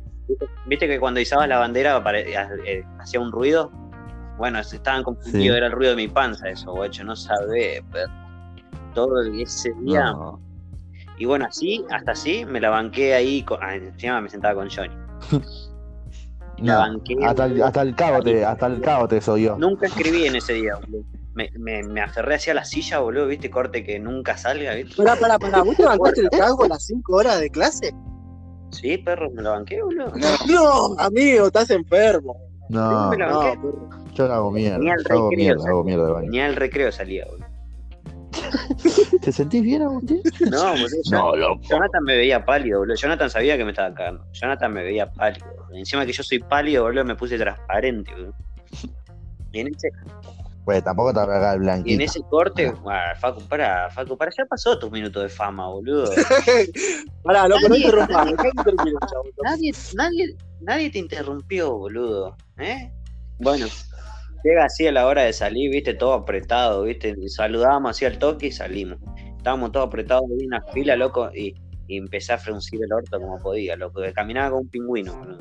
viste 0.67 0.87
que 0.87 0.99
cuando 0.99 1.19
izabas 1.19 1.47
la 1.47 1.57
bandera 1.59 1.97
apare- 2.03 2.25
eh, 2.65 2.83
hacía 2.99 3.19
un 3.19 3.31
ruido. 3.31 3.71
Bueno, 4.37 4.59
estaban 4.59 5.03
confundidos, 5.03 5.53
Sí. 5.53 5.57
era 5.57 5.67
el 5.67 5.71
ruido 5.71 5.91
de 5.91 5.97
mi 5.97 6.07
panza 6.07 6.49
eso, 6.49 6.71
guacho, 6.71 7.03
no 7.03 7.15
sabés, 7.15 7.83
pero 7.91 8.07
todo 8.95 9.21
ese 9.23 9.71
día. 9.81 10.11
No. 10.13 10.39
Y 11.17 11.25
bueno, 11.25 11.45
así, 11.47 11.85
hasta 11.91 12.13
así, 12.13 12.45
me 12.45 12.59
la 12.59 12.69
banqué 12.71 13.13
ahí, 13.13 13.43
con, 13.43 13.59
ah, 13.61 13.75
encima 13.75 14.19
me 14.21 14.29
sentaba 14.29 14.55
con 14.55 14.69
Johnny. 14.69 14.95
La 16.57 16.73
No, 16.73 16.79
banqué. 16.79 17.15
hasta 17.25 17.45
el, 17.45 17.63
hasta 17.63 17.81
el 17.81 17.95
cabo 17.95 18.21
te, 18.21 18.45
hasta 18.45 18.67
el 18.67 18.81
cabo 18.81 19.07
te 19.07 19.19
soy 19.21 19.43
yo. 19.43 19.57
Nunca 19.57 19.87
escribí 19.87 20.25
en 20.27 20.35
ese 20.35 20.53
día, 20.53 20.75
boludo. 20.75 21.03
Me, 21.33 21.49
me, 21.57 21.81
me 21.83 22.01
aferré 22.01 22.35
hacia 22.35 22.53
la 22.53 22.65
silla, 22.65 22.99
boludo, 22.99 23.27
viste, 23.27 23.49
corte 23.49 23.83
que 23.85 23.99
nunca 23.99 24.37
salga, 24.37 24.73
viste. 24.73 24.95
Pará, 24.97 25.15
pará, 25.15 25.39
pará. 25.39 25.63
¿Vos 25.63 25.75
te 25.77 25.85
bancaste 25.85 26.21
el 26.21 26.29
cago 26.31 26.67
las 26.67 26.85
5 26.85 27.15
horas 27.15 27.39
de 27.39 27.49
clase? 27.49 27.93
Sí, 28.71 28.97
perro, 28.97 29.29
me 29.31 29.41
la 29.41 29.51
banqué, 29.51 29.81
boludo. 29.81 30.11
No, 30.49 30.95
amigo, 30.99 31.47
estás 31.47 31.69
enfermo. 31.69 32.35
No, 32.69 33.09
me 33.09 33.17
la 33.17 33.27
No, 33.29 33.39
banqué. 33.39 33.57
perro. 33.59 33.89
yo 34.13 34.27
no 34.27 34.33
hago 34.33 34.51
mierda. 34.51 34.77
Ni 34.79 34.89
al 34.89 34.99
hago 35.09 35.29
recreo, 35.29 35.29
mierda, 35.37 35.59
¿sabes? 35.59 35.69
hago 35.69 35.83
mierda 35.83 36.05
de 36.05 36.11
baño. 36.11 36.29
Ni 36.29 36.39
al 36.41 36.55
recreo 36.55 36.91
salía, 36.91 37.25
boludo. 37.25 37.45
¿Te 39.21 39.31
sentís 39.31 39.61
bien, 39.61 39.81
Agustín? 39.83 40.21
No, 40.49 40.71
boludo. 40.71 40.87
No, 41.11 41.35
loco. 41.35 41.61
Jonathan 41.69 42.03
me 42.03 42.17
veía 42.17 42.43
pálido, 42.45 42.79
boludo. 42.79 42.95
Jonathan 42.95 43.29
sabía 43.29 43.55
que 43.57 43.63
me 43.65 43.71
estaba 43.71 43.93
cagando. 43.93 44.25
Jonathan 44.33 44.73
me 44.73 44.83
veía 44.83 45.05
pálido. 45.11 45.45
boludo. 45.47 45.75
Encima 45.77 46.05
que 46.05 46.11
yo 46.13 46.23
soy 46.23 46.39
pálido, 46.39 46.83
boludo, 46.83 47.05
me 47.05 47.15
puse 47.15 47.37
transparente, 47.37 48.11
boludo. 48.11 48.33
Y 49.53 49.59
en 49.59 49.67
ese, 49.67 49.89
Pues 50.65 50.83
tampoco 50.83 51.11
te 51.13 51.19
va 51.25 51.53
el 51.53 51.53
y 51.53 51.55
en 51.55 51.61
blanquito. 51.63 52.03
ese 52.03 52.21
corte, 52.29 52.71
ah, 52.85 53.13
Facu, 53.19 53.41
para, 53.47 53.89
Facu, 53.89 54.15
para, 54.15 54.29
ya 54.37 54.45
pasó 54.45 54.77
tus 54.77 54.91
minutos 54.91 55.23
de 55.23 55.29
fama, 55.29 55.67
boludo. 55.67 56.11
Pará, 57.23 57.47
loco, 57.47 57.61
no 57.63 57.69
Nadie- 57.69 57.85
interrumpas. 57.85 58.25
dejá 58.25 58.43
que 58.43 58.49
interrumpa, 58.49 59.07
chavo. 59.07 59.23
Nadie, 59.43 59.71
nadie, 59.95 60.35
nadie 60.61 60.89
te 60.91 60.99
interrumpió, 60.99 61.75
boludo. 61.77 62.35
¿Eh? 62.59 62.91
Bueno, 63.39 63.65
llega 64.43 64.65
así 64.65 64.85
a 64.87 64.91
la 64.91 65.07
hora 65.07 65.23
de 65.23 65.33
salir, 65.33 65.71
viste, 65.71 65.95
todo 65.95 66.13
apretado, 66.13 66.83
viste. 66.83 67.15
Saludábamos 67.29 67.91
así 67.91 68.05
al 68.05 68.19
toque 68.19 68.47
y 68.47 68.51
salimos. 68.51 68.99
Estábamos 69.37 69.71
todos 69.71 69.87
apretados 69.87 70.25
en 70.39 70.45
una 70.45 70.61
fila, 70.71 70.95
loco, 70.95 71.31
y, 71.33 71.55
y 71.87 71.97
empecé 71.97 72.33
a 72.33 72.37
fruncir 72.37 72.79
el 72.83 72.93
orto 72.93 73.19
como 73.19 73.39
podía, 73.39 73.75
loco. 73.75 73.99
que 74.01 74.13
Caminaba 74.13 74.49
como 74.51 74.61
un 74.61 74.69
pingüino, 74.69 75.15
boludo. 75.15 75.39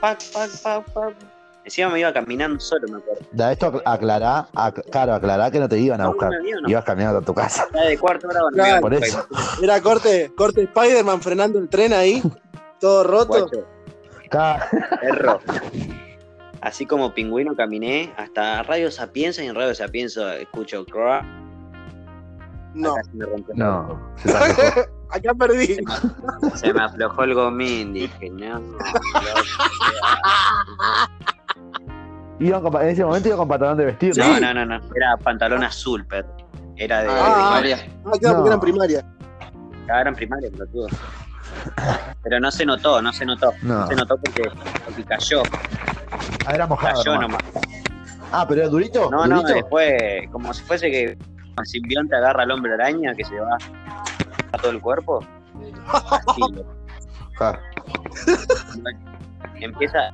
Pac, 0.00 0.20
pac, 0.32 0.50
pac, 0.62 0.90
pac. 0.92 1.14
Encima 1.64 1.90
me 1.90 2.00
iba 2.00 2.12
caminando 2.12 2.58
solo, 2.58 2.88
me 2.88 2.98
acuerdo. 2.98 3.24
Da 3.32 3.52
esto 3.52 3.80
aclará, 3.84 4.48
ac- 4.52 4.82
claro, 4.90 5.14
aclará 5.14 5.48
que 5.50 5.60
no 5.60 5.68
te 5.68 5.78
iban 5.78 6.00
a 6.00 6.04
No, 6.04 6.10
buscar. 6.10 6.30
no 6.32 6.60
no. 6.62 6.68
Ibas 6.68 6.84
caminando 6.84 7.18
a 7.20 7.22
tu 7.22 7.32
casa. 7.34 7.66
Ya 7.72 7.82
de 7.82 7.96
cuarto 7.98 8.26
hora 8.28 8.40
cuando 8.40 8.56
me 8.56 8.62
Claro, 8.64 8.72
iba 8.72 8.80
por 8.80 8.94
a- 8.94 8.98
eso. 8.98 9.26
Era 9.62 9.80
corte, 9.80 10.32
corte 10.36 10.62
Spider-Man 10.64 11.20
frenando 11.22 11.58
el 11.60 11.68
tren 11.68 11.92
ahí, 11.92 12.20
todo 12.80 13.04
roto. 13.04 13.48
Perro. 14.30 15.40
Así 16.62 16.86
como 16.86 17.12
pingüino 17.12 17.54
caminé 17.56 18.14
hasta 18.16 18.62
Radio 18.62 18.90
Sapienza 18.90 19.42
y 19.42 19.48
en 19.48 19.54
Radio 19.54 19.74
Sapienza 19.74 20.36
escucho 20.36 20.84
crack. 20.86 21.24
No, 22.74 22.92
Acá 22.94 23.02
se 23.04 23.10
me 23.16 23.26
rompió. 23.26 23.54
No, 23.56 24.00
se 24.16 24.30
acá 25.10 25.34
perdí. 25.38 25.76
Se 26.54 26.72
me 26.72 26.82
aflojó 26.82 27.24
el 27.24 27.34
gomín, 27.34 27.92
dije, 27.92 28.30
no. 28.30 28.62
Iban 32.42 32.60
con 32.62 32.82
en 32.82 32.88
ese 32.88 33.04
momento 33.04 33.28
iba 33.28 33.36
con 33.36 33.48
pantalón 33.48 33.76
de 33.78 33.84
vestir. 33.86 34.16
No, 34.18 34.40
no, 34.40 34.52
no, 34.54 34.64
no. 34.66 34.80
Era 34.96 35.16
pantalón 35.16 35.62
azul, 35.62 36.04
perro. 36.06 36.34
Era 36.76 37.02
de. 37.02 37.08
Ah. 37.10 37.50
María. 37.52 37.76
Ah, 38.04 38.10
claro, 38.20 38.38
No. 38.38 38.42
porque 38.42 38.46
era 38.48 38.54
en 38.54 38.60
primaria. 38.60 39.04
Ah, 39.88 40.00
eran 40.00 40.14
primarios, 40.14 40.50
pelotudo. 40.52 40.86
Pero 42.22 42.40
no 42.40 42.50
se 42.50 42.64
notó, 42.66 43.00
no 43.02 43.12
se 43.12 43.24
notó. 43.26 43.52
No. 43.62 43.80
No 43.80 43.86
se 43.86 43.94
notó 43.94 44.16
porque, 44.16 44.42
porque 44.84 45.04
cayó, 45.04 45.42
Ah, 46.46 46.54
era 46.54 46.66
mojado. 46.66 46.96
cayó 47.02 47.20
nomás. 47.20 47.42
nomás. 47.52 47.64
Ah, 48.32 48.44
pero 48.48 48.62
era 48.62 48.70
durito. 48.70 49.08
No, 49.10 49.26
no, 49.26 49.42
después, 49.42 49.92
como 50.32 50.52
si 50.54 50.62
fuese 50.64 50.90
que 50.90 51.04
el 51.58 51.66
simbionte 51.66 52.16
agarra 52.16 52.42
al 52.44 52.50
hombre 52.50 52.72
araña 52.74 53.14
que 53.14 53.24
se 53.24 53.38
va 53.38 53.56
a 54.52 54.58
todo 54.58 54.70
el 54.72 54.80
cuerpo. 54.80 55.20
Así. 55.92 56.42
Ah, 57.40 57.58
empieza 59.64 60.10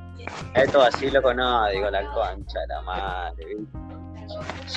todo 0.71 0.83
así, 0.83 1.09
loco, 1.09 1.33
no, 1.33 1.69
digo, 1.69 1.89
la 1.89 2.03
concha, 2.11 2.59
la 2.67 2.81
madre. 2.81 3.45
¿viste? 3.55 3.79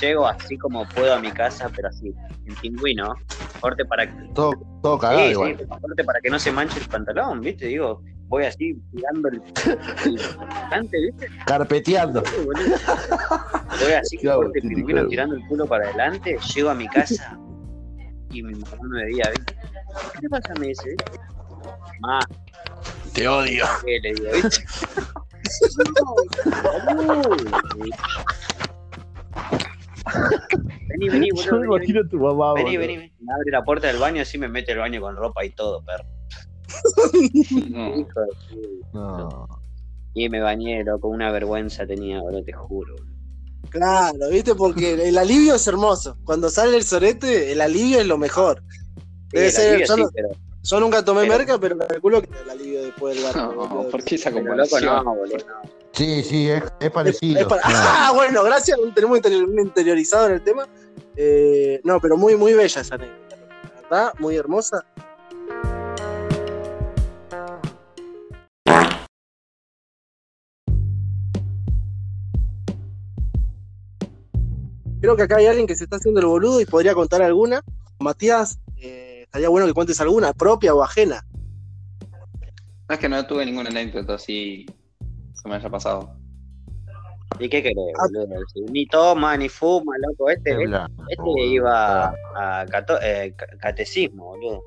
Llego 0.00 0.26
así 0.26 0.56
como 0.56 0.86
puedo 0.88 1.14
a 1.14 1.20
mi 1.20 1.30
casa, 1.30 1.70
pero 1.74 1.88
así, 1.88 2.12
en 2.46 2.54
pingüino, 2.56 3.14
corte 3.60 3.84
para 3.84 4.06
que, 4.06 4.28
todo, 4.34 4.52
todo 4.82 4.98
cagado 4.98 5.26
sí, 5.26 5.30
igual. 5.32 5.56
sí, 5.58 5.66
corte 5.66 6.04
para 6.04 6.20
que 6.20 6.30
no 6.30 6.38
se 6.38 6.50
manche 6.52 6.78
el 6.80 6.86
pantalón, 6.86 7.40
¿viste? 7.42 7.66
Digo, 7.66 8.00
voy 8.28 8.44
así 8.46 8.74
tirando 8.94 9.28
el, 9.28 9.42
el 10.06 10.16
bastante, 10.38 10.96
¿viste? 11.00 11.26
Carpeteando. 11.46 12.22
Voy 12.44 13.92
así, 13.92 14.16
Claro, 14.18 14.42
corte 14.42 14.60
sí, 14.62 14.68
pingüino 14.68 14.92
claro. 15.00 15.08
tirando 15.08 15.34
el 15.34 15.46
culo 15.48 15.66
para 15.66 15.84
adelante, 15.84 16.38
llego 16.54 16.70
a 16.70 16.74
mi 16.74 16.88
casa 16.88 17.38
y 18.30 18.42
mi 18.42 18.54
mamá 18.54 18.76
me 18.88 19.04
veía, 19.04 19.30
¿viste? 19.30 19.54
¿Qué 20.14 20.20
te 20.20 20.28
pasa? 20.30 20.54
Me 20.58 20.68
dice. 20.68 20.96
Te 23.14 23.28
odio. 23.28 23.64
¿qué 23.84 24.00
le 24.00 24.12
digo, 24.14 24.30
boludo. 26.96 27.36
Vení, 30.88 31.08
vení, 31.08 31.28
Yo 31.28 31.34
boludo. 31.52 31.60
me 31.60 31.78
Vení, 31.78 31.90
imagino 31.90 32.00
a 32.00 32.08
tu 32.08 32.18
mamá. 32.18 32.54
vení, 32.54 32.76
boludo. 32.76 32.80
vení, 32.80 32.96
vení. 32.98 33.12
Me 33.20 33.32
abre 33.34 33.50
la 33.50 33.64
puerta 33.64 33.86
del 33.88 33.98
baño 33.98 34.22
así 34.22 34.38
me 34.38 34.48
mete 34.48 34.72
el 34.72 34.78
baño 34.78 35.00
con 35.00 35.16
ropa 35.16 35.44
y 35.44 35.50
todo, 35.50 35.82
perro. 35.84 36.04
No. 37.70 37.88
Hijo 37.98 38.20
de 38.20 38.26
puta. 38.50 38.88
No. 38.92 39.48
Y 40.14 40.28
me 40.28 40.40
bañé, 40.40 40.84
loco, 40.84 41.08
una 41.08 41.30
vergüenza 41.30 41.86
tenía, 41.86 42.20
boludo, 42.20 42.44
te 42.44 42.52
juro. 42.52 42.94
Claro, 43.70 44.28
¿viste? 44.30 44.54
Porque 44.54 45.08
el 45.08 45.16
alivio 45.16 45.54
es 45.54 45.66
hermoso. 45.66 46.16
Cuando 46.24 46.50
sale 46.50 46.76
el 46.76 46.84
sorete, 46.84 47.52
el 47.52 47.60
alivio 47.60 48.00
es 48.00 48.06
lo 48.06 48.18
mejor. 48.18 48.62
Debe 49.30 49.50
Sí, 49.50 49.60
el 49.62 49.62
ser, 49.62 49.68
alivio 49.74 49.86
yo 49.86 49.96
sí, 49.96 50.02
pero, 50.14 50.28
yo 50.64 50.78
nunca 50.78 51.04
tomé 51.04 51.26
merca, 51.26 51.58
pero 51.58 51.76
calculo 51.76 52.22
que 52.22 52.28
la 52.46 52.52
alivio 52.52 52.84
después 52.84 53.16
del 53.16 53.24
barco. 53.24 53.68
No, 53.68 53.88
¿por 53.88 54.04
qué 54.04 54.14
esa 54.14 54.30
comparación? 54.30 55.04
No, 55.04 55.14
boludo. 55.14 55.38
Sí, 55.90 56.22
sí, 56.22 56.48
es, 56.48 56.62
es 56.78 56.90
parecido. 56.90 57.48
Ah, 57.64 58.12
bueno, 58.14 58.44
gracias, 58.44 58.78
tenemos 58.94 59.18
interiorizado 59.18 60.26
en 60.28 60.32
el 60.34 60.42
tema. 60.42 60.68
Eh, 61.16 61.80
no, 61.84 62.00
pero 62.00 62.16
muy, 62.16 62.36
muy 62.36 62.54
bella 62.54 62.80
esa 62.80 62.94
anécdota, 62.94 63.36
¿verdad? 63.82 64.12
Muy 64.18 64.36
hermosa. 64.36 64.84
Creo 75.00 75.16
que 75.16 75.22
acá 75.24 75.38
hay 75.38 75.46
alguien 75.46 75.66
que 75.66 75.74
se 75.74 75.82
está 75.82 75.96
haciendo 75.96 76.20
el 76.20 76.26
boludo 76.26 76.60
y 76.60 76.64
podría 76.64 76.94
contar 76.94 77.22
alguna. 77.22 77.62
Matías, 77.98 78.60
estaría 79.32 79.48
bueno 79.48 79.66
que 79.66 79.72
cuentes 79.72 79.98
alguna, 80.02 80.34
propia 80.34 80.74
o 80.74 80.82
ajena. 80.82 81.24
No 82.88 82.94
es 82.94 82.98
que 82.98 83.08
no 83.08 83.26
tuve 83.26 83.46
ninguna 83.46 83.70
anécdota 83.70 84.14
así 84.14 84.66
que 85.42 85.48
me 85.48 85.54
haya 85.56 85.70
pasado. 85.70 86.14
¿Y 87.38 87.48
qué 87.48 87.62
querés, 87.62 87.78
Ah. 87.98 88.06
boludo? 88.12 88.40
Ni 88.70 88.86
toma, 88.86 89.34
ni 89.38 89.48
fuma, 89.48 89.94
loco. 90.06 90.28
Este, 90.28 90.50
este, 90.50 90.66
blanco, 90.66 91.02
este 91.08 91.44
iba 91.46 92.08
a 92.36 92.66
cato- 92.66 92.98
eh, 93.02 93.32
ca- 93.34 93.46
catecismo, 93.58 94.26
boludo. 94.36 94.62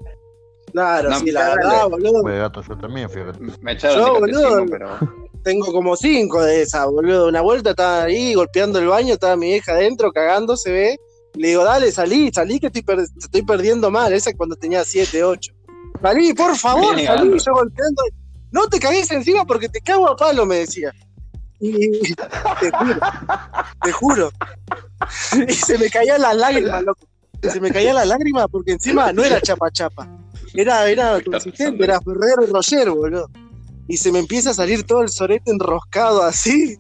Claro, 0.72 1.12
No, 1.12 1.20
sí, 1.20 1.32
la 1.32 1.50
verdad, 1.56 1.88
boludo. 1.88 2.24
Gato, 2.24 2.64
yo 2.68 2.76
también 2.78 3.08
fui. 3.08 3.22
Me 3.62 3.74
echaron 3.74 3.98
Yo, 4.00 4.14
de 4.16 4.20
boludo. 4.20 4.42
catecismo, 4.42 4.66
pero 4.72 5.26
Tengo 5.44 5.72
como 5.72 5.96
cinco 5.96 6.42
de 6.42 6.64
esas, 6.64 6.88
boludo. 6.88 7.28
Una 7.28 7.42
vuelta 7.42 7.70
estaba 7.70 8.04
ahí 8.06 8.34
golpeando 8.34 8.80
el 8.80 8.88
baño, 8.88 9.14
estaba 9.14 9.36
mi 9.36 9.52
hija 9.54 9.74
adentro 9.74 10.12
cagando, 10.12 10.58
se 10.58 10.72
ve. 10.72 11.00
Le 11.36 11.50
digo, 11.50 11.64
dale, 11.64 11.92
salí, 11.92 12.32
salí 12.34 12.60
que 12.60 12.68
estoy, 12.68 12.82
per- 12.84 13.08
te 13.08 13.20
estoy 13.20 13.42
perdiendo 13.44 13.92
mal. 13.92 14.14
Esa 14.14 14.30
es 14.30 14.36
cuando 14.36 14.56
tenía 14.56 14.84
siete, 14.84 15.24
ocho. 15.24 15.52
Salí, 16.02 16.34
por 16.34 16.56
favor, 16.58 16.96
Bien, 16.96 17.08
salí, 17.08 17.30
yo 17.40 17.54
golpeando. 17.54 18.04
No 18.52 18.68
te 18.68 18.80
cagues 18.80 19.12
encima 19.12 19.46
porque 19.46 19.68
te 19.70 19.82
cago 19.82 20.08
a 20.10 20.16
palo, 20.16 20.46
me 20.46 20.58
decía. 20.58 20.92
Y 21.60 22.14
te 22.14 22.72
juro, 22.72 23.00
te 23.84 23.92
juro. 23.92 24.32
Y 25.48 25.54
se 25.54 25.78
me 25.78 25.90
caían 25.90 26.22
las 26.22 26.36
lágrimas, 26.36 26.84
loco. 26.84 27.02
Se 27.42 27.60
me 27.60 27.72
caían 27.72 27.96
las 27.96 28.08
lágrimas 28.08 28.48
porque 28.52 28.72
encima 28.74 29.12
no 29.14 29.24
era 29.24 29.40
chapa 29.42 29.70
chapa. 29.72 30.08
Era, 30.54 30.90
era 30.90 31.22
consistente, 31.22 31.84
era 31.84 32.00
Ferrero 32.02 32.44
y 32.44 32.52
Roger, 32.52 32.90
boludo. 32.92 33.30
Y 33.88 33.98
se 33.98 34.12
me 34.12 34.20
empieza 34.20 34.52
a 34.52 34.54
salir 34.54 34.84
todo 34.84 35.02
el 35.02 35.10
sorete 35.10 35.52
enroscado 35.52 36.24
así. 36.24 36.78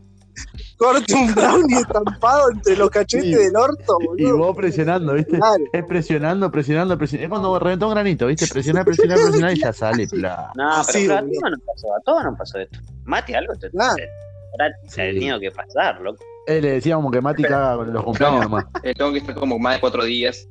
Corto 0.78 1.16
un 1.16 1.34
brownie 1.34 1.78
estampado 1.80 2.52
entre 2.52 2.76
los 2.76 2.90
cachetes 2.90 3.38
del 3.38 3.56
orto, 3.56 3.98
Y 4.02 4.06
boludo. 4.08 4.38
vos 4.38 4.56
presionando, 4.58 5.14
¿viste? 5.14 5.38
Claro. 5.38 5.64
Es 5.72 5.84
presionando, 5.86 6.52
presionando, 6.52 6.98
presionando. 6.98 7.26
Es 7.26 7.30
cuando 7.30 7.60
reventó 7.60 7.88
un 7.88 7.94
granito, 7.94 8.28
¿viste? 8.28 8.48
Presionar, 8.48 8.84
presionar, 8.86 9.18
presionar 9.20 9.54
y 9.56 9.60
ya 9.60 9.74
sale. 9.74 10.06
Bla. 10.12 10.52
No, 10.56 10.82
pero, 10.92 11.14
a 11.16 11.22
todos 11.22 11.52
nos 11.52 11.60
pasó, 11.66 11.96
a 11.96 12.00
todos 12.04 12.24
nos 12.26 12.38
pasó 12.38 12.60
esto. 12.60 12.80
Mate, 13.06 13.36
algo 13.36 13.54
te, 13.56 13.68
habrá 13.68 14.74
tenido 14.94 15.40
que 15.40 15.52
pasar, 15.52 16.00
loco. 16.02 16.24
Eh, 16.48 16.62
le 16.62 16.72
decíamos 16.74 17.12
que 17.12 17.22
Mati 17.22 17.42
caga 17.44 17.76
con 17.78 17.92
los 17.92 18.04
cumpleaños 18.04 18.40
No. 18.42 18.44
nomás. 18.44 18.66
eh, 18.84 18.94
tengo 18.94 19.12
que 19.12 19.18
estar 19.20 19.34
como 19.36 19.58
más 19.58 19.76
de 19.76 19.80
cuatro 19.82 20.04
días. 20.04 20.48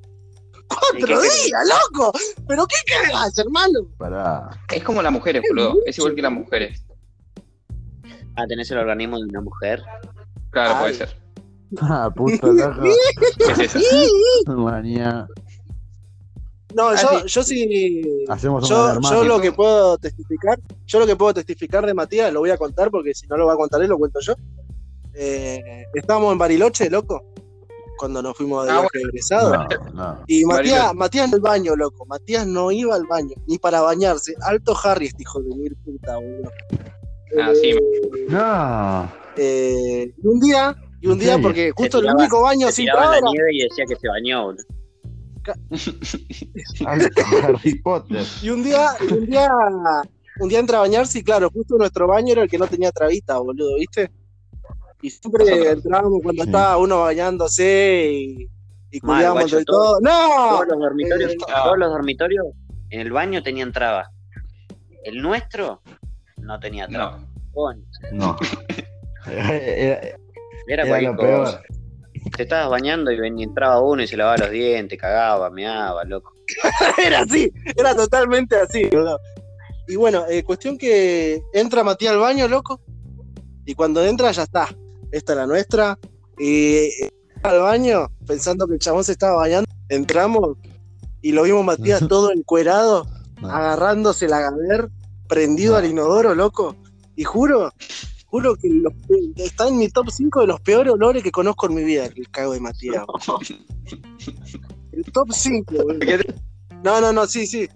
¿Y 0.52 0.66
¡Cuatro 0.66 1.20
días, 1.20 1.68
loco! 1.92 2.12
¿Pero 2.48 2.66
qué 2.66 2.76
cagas, 2.86 3.38
hermano? 3.38 3.80
Pará. 3.98 4.48
Es 4.72 4.82
como 4.82 5.02
las 5.02 5.12
mujeres, 5.12 5.42
boludo. 5.48 5.76
Es 5.86 5.98
igual 5.98 6.14
que 6.14 6.22
las 6.22 6.32
mujeres. 6.32 6.82
Ah, 8.36 8.46
tenés 8.46 8.70
el 8.70 8.78
organismo 8.78 9.18
de 9.18 9.24
una 9.24 9.40
mujer. 9.40 9.82
Claro, 10.50 10.74
Ay. 10.76 10.80
puede 10.80 10.94
ser. 10.94 11.16
Ah, 11.80 12.10
puta 12.14 12.46
loco. 12.46 12.82
Es. 13.60 13.76
Manía. 14.46 15.26
No, 16.74 16.88
Ah, 16.88 16.94
yo, 17.00 17.08
sí. 17.20 17.26
yo 17.28 17.42
sí. 17.42 18.24
Hacemos 18.28 18.68
Yo, 18.68 19.00
yo 19.00 19.24
lo 19.24 19.40
que 19.40 19.52
puedo 19.52 19.96
testificar, 19.98 20.58
yo 20.86 20.98
lo 20.98 21.06
que 21.06 21.14
puedo 21.16 21.32
testificar 21.34 21.86
de 21.86 21.94
Matías, 21.94 22.32
lo 22.32 22.40
voy 22.40 22.50
a 22.50 22.56
contar 22.58 22.90
porque 22.90 23.14
si 23.14 23.26
no 23.28 23.36
lo 23.36 23.46
va 23.46 23.54
a 23.54 23.56
contar 23.56 23.80
él, 23.82 23.88
lo 23.88 23.98
cuento 23.98 24.18
yo. 24.20 24.34
Eh, 25.14 25.84
estábamos 25.94 26.32
en 26.32 26.38
Bariloche, 26.38 26.90
loco, 26.90 27.22
cuando 27.96 28.20
nos 28.20 28.36
fuimos 28.36 28.66
de 28.66 28.72
Ah, 28.72 28.80
viaje 28.80 28.98
egresado. 29.08 29.52
No, 29.54 29.92
no. 29.94 30.24
Y 30.26 30.44
Matías, 30.44 30.78
Bariloche. 30.78 30.96
Matías 30.98 31.32
al 31.32 31.40
baño, 31.40 31.76
loco. 31.76 32.04
Matías 32.06 32.44
no 32.46 32.72
iba 32.72 32.96
al 32.96 33.06
baño, 33.06 33.34
ni 33.46 33.58
para 33.58 33.80
bañarse. 33.80 34.34
Alto 34.42 34.74
Harry, 34.82 35.06
este 35.06 35.22
hijo 35.22 35.40
de 35.42 35.54
mil 35.54 35.76
puta, 35.76 36.16
boludo. 36.16 36.50
Ah, 37.40 37.52
sí. 37.54 37.70
Eh, 37.70 38.26
No. 38.28 39.12
eh, 39.37 40.12
y 40.22 40.26
un 40.26 40.40
día, 40.40 40.76
y 41.00 41.06
un 41.06 41.12
¿En 41.14 41.18
día, 41.18 41.38
porque 41.38 41.70
justo 41.72 41.98
el 41.98 42.04
tiraba- 42.04 42.20
único 42.20 42.42
baño 42.42 42.66
Se 42.68 42.72
sin 42.72 42.87
la 42.87 43.20
nieve 43.20 43.48
y 43.52 43.62
decía 43.64 43.85
que 43.88 43.96
se 43.96 44.09
bañó, 44.09 44.44
boludo. 44.44 44.64
Harry 46.87 47.74
Potter. 47.82 48.24
Y 48.42 48.50
un 48.50 48.62
día, 48.64 48.87
y 49.09 49.12
un 49.12 49.26
día, 49.26 49.50
un 50.40 50.48
día 50.48 50.59
entra 50.59 50.78
a 50.78 50.80
bañarse 50.82 51.18
y 51.18 51.22
claro, 51.22 51.50
justo 51.50 51.76
nuestro 51.76 52.06
baño 52.06 52.32
era 52.32 52.42
el 52.42 52.48
que 52.48 52.59
no 52.59 52.66
tenía 52.66 52.90
trabita, 52.92 53.38
boludo, 53.38 53.76
¿viste? 53.76 54.11
Y 55.02 55.11
siempre 55.11 55.44
Nosotros. 55.44 55.72
entrábamos 55.74 56.20
cuando 56.22 56.42
Sí. 56.44 56.48
estaba 56.48 56.78
uno 56.78 57.00
bañándose 57.02 58.11
y, 58.11 58.48
y 58.90 59.00
Mal, 59.02 59.16
culiábamos 59.16 59.42
guacho, 59.42 59.59
entre 59.59 59.64
todos. 59.72 59.98
¡No! 60.00 60.11
Todos 60.50 60.68
los 60.68 60.78
dormitorios, 60.78 61.32
Eh, 61.32 61.37
no. 61.38 61.46
todos 61.64 61.78
los 61.78 61.90
dormitorios 61.90 62.46
en 62.90 63.00
el 63.00 63.12
baño 63.12 63.42
tenían 63.42 63.70
trabas. 63.72 64.09
El 65.04 65.20
nuestro 65.20 65.82
no 66.44 66.59
tenía 66.61 66.87
trabas. 66.88 67.22
No. 67.54 67.72
No. 68.12 68.37
Era, 70.66 70.83
Era 70.85 71.00
lo 71.00 71.16
cosa. 71.16 71.26
peor. 71.26 71.62
Te 72.37 72.42
estabas 72.44 72.70
bañando 72.70 73.11
y 73.11 73.18
venía, 73.18 73.44
entraba 73.44 73.80
uno 73.80 74.02
y 74.02 74.07
se 74.07 74.16
lavaba 74.16 74.38
los 74.38 74.50
dientes, 74.50 74.98
cagaba, 74.98 75.50
meaba, 75.50 76.04
loco. 76.04 76.33
era 77.04 77.20
así, 77.20 77.50
era 77.76 77.94
totalmente 77.94 78.57
así, 78.57 78.85
boludo. 78.87 79.18
Y 79.88 79.96
bueno, 79.96 80.24
eh, 80.30 80.42
cuestión 80.42 80.78
que 80.78 81.42
entra 81.52 81.85
Matías 81.85 82.12
al 82.14 82.18
baño, 82.20 82.48
loco, 82.48 82.80
y 83.66 83.74
cuando 83.74 84.02
entra 84.04 84.30
ya 84.33 84.44
está, 84.44 84.68
esta 85.12 85.33
es 85.33 85.38
la 85.38 85.46
nuestra, 85.46 85.98
y 86.38 86.76
eh, 86.76 87.11
al 87.42 87.61
baño, 87.61 88.09
pensando 88.26 88.66
que 88.66 88.74
el 88.74 88.78
chabón 88.80 89.04
se 89.04 89.12
estaba 89.12 89.37
bañando, 89.37 89.68
entramos 89.90 90.57
y 91.20 91.33
lo 91.33 91.42
vimos 91.42 91.64
Matías 91.64 92.07
todo 92.09 92.33
encuerado, 92.33 93.07
No. 93.40 93.50
agarrándose 93.50 94.28
la 94.28 94.40
gaber, 94.40 94.88
prendido 95.28 95.76
al 95.76 95.87
inodoro, 95.87 96.34
loco, 96.34 96.76
y 97.16 97.24
juro, 97.24 97.72
juro 98.26 98.56
que 98.56 98.68
los- 98.68 98.92
está 99.37 99.68
en 99.68 99.78
mi 99.78 99.88
top 99.88 100.10
5 100.10 100.40
de 100.40 100.46
los 100.48 100.60
peores 100.60 100.92
olores 100.92 101.22
que 101.22 101.30
conozco 101.30 101.66
en 101.66 101.74
mi 101.74 101.84
vida, 101.84 102.06
el 102.06 102.30
cago 102.30 102.52
de 102.52 102.60
Matías. 102.60 103.04
El 104.92 105.04
top 105.12 105.28
5, 105.32 105.74
boludo. 105.84 106.34
No, 106.82 107.00
no, 107.00 107.12
no, 107.12 107.26
sí, 107.26 107.46
sí. 107.46 107.68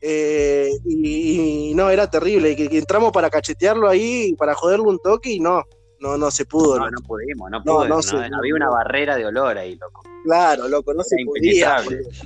Eh, 0.00 0.68
y, 0.84 1.70
y 1.70 1.74
no, 1.74 1.88
era 1.90 2.10
terrible. 2.10 2.50
Y 2.52 2.56
que, 2.56 2.68
que 2.68 2.78
entramos 2.78 3.12
para 3.12 3.30
cachetearlo 3.30 3.88
ahí, 3.88 4.34
para 4.36 4.54
joderle 4.54 4.86
un 4.88 4.98
toque 4.98 5.30
y 5.32 5.40
no, 5.40 5.62
no, 6.00 6.18
no 6.18 6.30
se 6.30 6.44
pudo. 6.44 6.78
No, 6.78 6.90
no 6.90 6.98
pudimos, 7.06 7.50
no 7.50 7.58
No, 7.58 7.64
pudimos. 7.64 7.88
no 7.88 7.96
¿no? 7.96 8.02
sé, 8.02 8.30
no, 8.30 8.38
Había 8.38 8.54
una 8.56 8.68
barrera 8.68 9.16
de 9.16 9.26
olor 9.26 9.56
ahí, 9.58 9.76
loco. 9.76 10.02
Claro, 10.24 10.68
loco, 10.68 10.92
no 10.92 11.02
se 11.02 11.16
podía. 11.24 11.76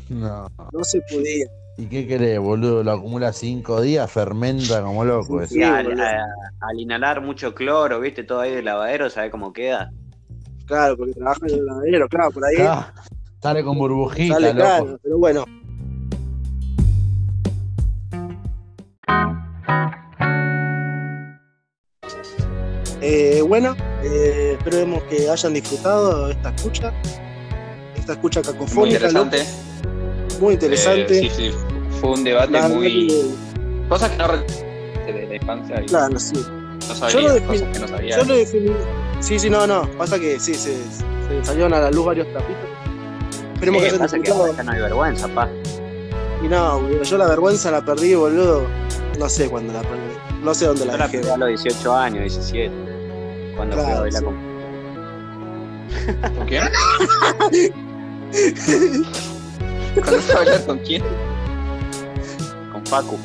No. 0.09 0.48
No 0.72 0.85
se 0.85 1.00
podía. 1.02 1.46
¿Y 1.79 1.87
qué 1.87 2.07
querés, 2.07 2.39
boludo? 2.41 2.83
Lo 2.83 2.93
acumula 2.93 3.33
cinco 3.33 3.81
días, 3.83 4.11
fermenta 4.11 4.83
como 4.83 5.05
loco. 5.05 5.45
Sí, 5.47 5.62
al, 5.62 6.01
a- 6.01 6.27
al 6.61 6.81
inhalar 6.81 7.21
mucho 7.21 7.55
cloro, 7.55 8.01
viste, 8.01 8.25
todo 8.25 8.41
ahí 8.41 8.55
del 8.55 8.65
lavadero, 8.65 9.11
¿sabes 9.11 9.31
cómo 9.31 9.53
queda? 9.53 9.91
Claro, 10.67 10.97
porque 10.97 11.12
trabaja 11.12 11.41
en 11.47 11.55
el 11.55 11.67
lavadero, 11.67 12.09
claro, 12.09 12.31
por 12.31 12.45
ahí 12.47 12.57
Ah, 12.61 12.93
sale 13.43 13.62
con 13.62 13.77
burbujita, 13.79 14.35
sale 14.35 14.49
loco. 14.55 14.61
claro, 14.61 14.99
pero 15.03 15.19
bueno. 15.19 15.45
Eh, 23.01 23.43
bueno, 23.47 23.77
eh, 24.03 24.57
esperemos 24.59 25.03
que 25.05 25.29
hayan 25.29 25.55
disfrutado 25.55 26.31
esta 26.31 26.51
escucha, 26.51 26.93
esta 27.97 28.12
escucha 28.15 28.41
Muy 28.41 28.53
cacofónica, 28.53 29.11
loco, 29.11 29.25
interesante. 29.27 30.41
muy 30.41 30.55
interesante. 30.55 31.19
Eh, 31.19 31.31
sí, 31.31 31.51
sí. 31.51 31.51
Fue 32.00 32.11
un 32.11 32.24
debate 32.24 32.52
La 32.52 32.68
muy. 32.68 33.35
Cosas 33.88 34.11
que 34.11 34.18
no 34.18 34.28
de 35.12 35.26
la 35.28 35.35
infancia 35.37 35.76
y 35.76 35.80
que- 35.80 35.87
claro, 35.87 36.18
sí. 36.18 36.35
no 36.35 36.40
Yo 36.80 36.88
lo 36.88 36.94
sabía, 36.94 37.35
defin- 37.35 37.46
cosas 37.46 37.68
que 37.72 37.78
no 37.78 37.88
sabía. 37.88 38.16
Yo 38.18 38.24
lo 38.24 38.35
definí. 38.35 38.72
Sí, 39.20 39.38
sí, 39.38 39.48
no, 39.50 39.66
no. 39.66 39.88
Pasa 39.96 40.18
que 40.18 40.38
sí, 40.40 40.54
se, 40.54 40.74
se 40.74 41.44
salieron 41.44 41.72
a 41.74 41.80
la 41.80 41.90
luz 41.90 42.06
varios 42.06 42.26
trapitos. 42.32 42.64
Esperemos 43.54 43.80
que 43.82 43.87
Eh, 43.87 43.90
hayan 43.90 44.00
pasa 44.00 44.18
que 44.18 44.28
ya 44.56 44.62
no 44.64 44.70
hay 44.72 44.80
vergüenza, 44.80 45.28
pa. 45.28 45.48
Y 46.44 46.48
no, 46.48 46.80
boludo, 46.80 47.02
yo 47.02 47.16
la 47.18 47.26
vergüenza 47.28 47.70
la 47.70 47.85
perdí, 47.85 48.14
boludo. 48.14 48.66
No 49.18 49.28
sé 49.28 49.48
cuándo 49.48 49.72
la 49.72 49.80
perdí. 49.80 49.96
No 50.42 50.52
sé 50.54 50.66
dónde 50.66 50.80
Yo 50.85 50.87
la 50.92 50.96
la 50.98 51.04
dejé. 51.06 51.18
perdí 51.20 51.30
a 51.32 51.37
los 51.38 51.48
18 51.48 51.96
años, 51.96 52.20
17. 52.20 52.70
Cuando 53.56 53.76
fui 53.76 53.85
a 53.85 53.87
Claro, 53.88 54.00
bailar 54.02 54.20
sí. 54.20 54.26
con... 54.26 54.37
¿Con 56.37 56.46
quién? 56.46 56.62
¿Cuándo 59.94 60.20
fue 60.20 60.35
a 60.35 60.37
bailar 60.38 60.66
con 60.66 60.78
quién? 60.80 61.02
Facu. 62.87 63.18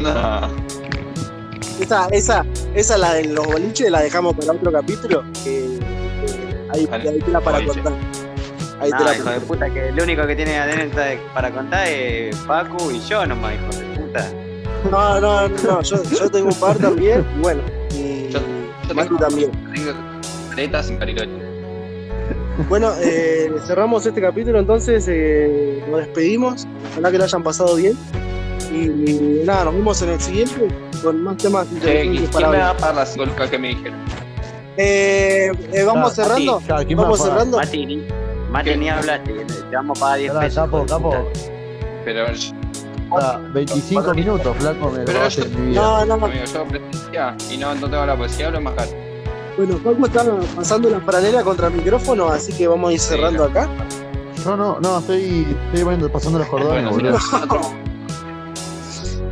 No. 0.00 0.70
Esa, 1.80 2.08
esa, 2.08 2.44
esa 2.74 2.98
la 2.98 3.14
de 3.14 3.24
los 3.24 3.46
boliches 3.46 3.90
la 3.90 4.00
dejamos 4.02 4.34
para 4.34 4.52
otro 4.52 4.72
capítulo. 4.72 5.24
Que, 5.44 5.78
que 5.80 6.56
ahí, 6.72 6.86
Vale, 6.86 7.08
ahí 7.08 7.18
te 7.18 7.30
la 7.30 7.40
para 7.40 7.58
boliche. 7.58 7.80
contar. 7.82 7.92
Ahí 8.80 8.90
te 8.90 8.96
No, 8.98 9.04
la 9.04 9.14
hijo 9.16 9.30
de 9.30 9.40
puta, 9.40 9.70
que 9.70 9.88
el 9.88 10.00
único 10.00 10.26
que 10.26 10.36
tiene 10.36 10.58
anécdota 10.58 11.04
para 11.34 11.50
contar 11.50 11.86
es 11.86 12.36
Facu 12.38 12.90
y 12.90 13.00
yo 13.00 13.26
nomás, 13.26 13.54
hijo 13.54 13.78
de 13.80 13.98
puta. 14.00 14.26
No, 14.90 15.20
no, 15.20 15.48
no, 15.48 15.82
yo, 15.82 16.02
yo 16.04 16.30
tengo 16.30 16.48
un 16.48 16.54
par 16.54 16.76
también. 16.78 17.24
Y 17.36 17.40
bueno, 17.42 17.60
y 17.94 18.28
Yo- 18.30 18.40
yo 18.88 18.94
Mati 18.94 19.08
tengo- 19.08 19.20
también. 19.20 19.50
Tengo 20.56 20.82
sin. 20.82 20.98
Bueno, 22.68 22.92
eh, 23.00 23.50
cerramos 23.66 24.04
este 24.04 24.20
capítulo, 24.20 24.58
entonces 24.58 25.06
eh, 25.08 25.82
nos 25.90 26.00
despedimos. 26.00 26.66
Ojalá 26.92 27.10
que 27.10 27.18
lo 27.18 27.24
hayan 27.24 27.42
pasado 27.42 27.74
bien. 27.76 27.96
Y, 28.70 28.74
y 28.84 29.42
nada, 29.44 29.64
nos 29.64 29.74
vemos 29.74 30.00
en 30.02 30.10
el 30.10 30.20
siguiente 30.20 30.68
con 31.02 31.22
más 31.24 31.36
temas 31.38 31.66
Che, 31.68 31.74
¿y 31.74 31.74
interesantes 31.74 32.18
¿quién 32.20 32.30
para 32.30 32.48
me 32.48 32.58
va 32.58 32.68
hablar. 32.70 32.76
a 32.76 32.78
pagar 32.80 32.94
las 32.96 33.12
cinco 33.12 33.26
lucas 33.26 33.50
que 33.50 33.58
me 33.58 33.68
dijeron? 33.68 33.98
Eh, 34.76 35.52
eh, 35.72 35.82
¿Vamos 35.84 36.12
Ah, 36.12 36.14
cerrando? 36.14 36.62
¿quién 36.86 36.98
va 36.98 37.02
¿Vamos 37.02 37.22
cerrando? 37.22 37.56
Mati, 37.56 37.86
ni, 37.86 38.02
Mati, 38.50 38.76
ni 38.76 38.88
hablaste. 38.88 39.32
Te 39.70 39.76
vamos 39.76 39.98
a 39.98 40.00
pagar 40.00 40.18
10 40.18 40.32
Pará, 40.32 40.40
pesos. 40.46 40.64
capo, 40.64 40.86
capo. 40.86 41.28
Pero, 42.04 42.26
Ah, 43.12 43.40
25 43.52 44.14
minutos, 44.14 44.56
flaco, 44.58 44.88
me 44.90 45.00
Pero 45.00 45.28
yo- 45.28 45.42
en 45.42 45.60
mi 45.64 45.70
vida. 45.72 45.80
No, 45.82 46.04
no, 46.06 46.16
no. 46.16 46.26
amigo, 46.26 46.44
yo 46.44 46.64
presencia 46.64 47.36
y 47.50 47.56
no, 47.56 47.74
no 47.74 47.90
tengo 47.90 48.06
la 48.06 48.16
posibilidad, 48.16 48.48
hablo 48.54 48.60
más 48.60 48.74
caro. 48.74 48.90
Bueno, 49.56 49.76
Paco 49.78 50.06
está 50.06 50.24
pasando 50.54 50.90
la 50.90 51.00
franela 51.00 51.42
contra 51.42 51.66
el 51.66 51.72
micrófono, 51.74 52.28
así 52.28 52.52
que 52.52 52.68
vamos 52.68 52.90
a 52.90 52.92
ir 52.92 53.00
cerrando 53.00 53.44
acá. 53.44 53.68
No, 54.46 54.56
no, 54.56 54.78
no, 54.80 54.98
estoy, 55.00 55.44
estoy 55.74 56.08
pasando 56.08 56.38
los 56.38 56.48
cordones, 56.48 56.88
Bueno, 56.88 56.90
boludo. 56.90 57.89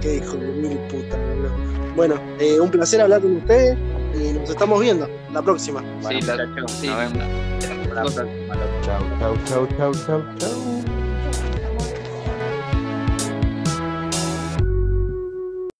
Qué 0.00 0.16
hijo 0.16 0.36
de 0.36 0.46
mil 0.46 0.78
puta, 0.88 1.16
boludo. 1.16 1.50
Bueno, 1.96 2.14
eh, 2.38 2.60
un 2.60 2.70
placer 2.70 3.00
hablar 3.00 3.20
con 3.20 3.36
ustedes 3.36 3.76
y 4.14 4.32
nos 4.32 4.48
estamos 4.50 4.80
viendo 4.80 5.08
la 5.32 5.42
próxima. 5.42 5.82
Bueno, 6.02 6.20
Sí, 6.20 6.26
la- 6.26 6.46
muchachos, 6.46 6.70
sí. 6.72 6.86
nos 6.86 6.98
vemos. 6.98 7.24
cosas. 8.02 8.26
Chau, 8.84 9.02
chau, 9.18 9.36
chau, 9.46 9.66
chau, 9.76 9.92
chau, 10.06 10.22
chau. 10.38 10.57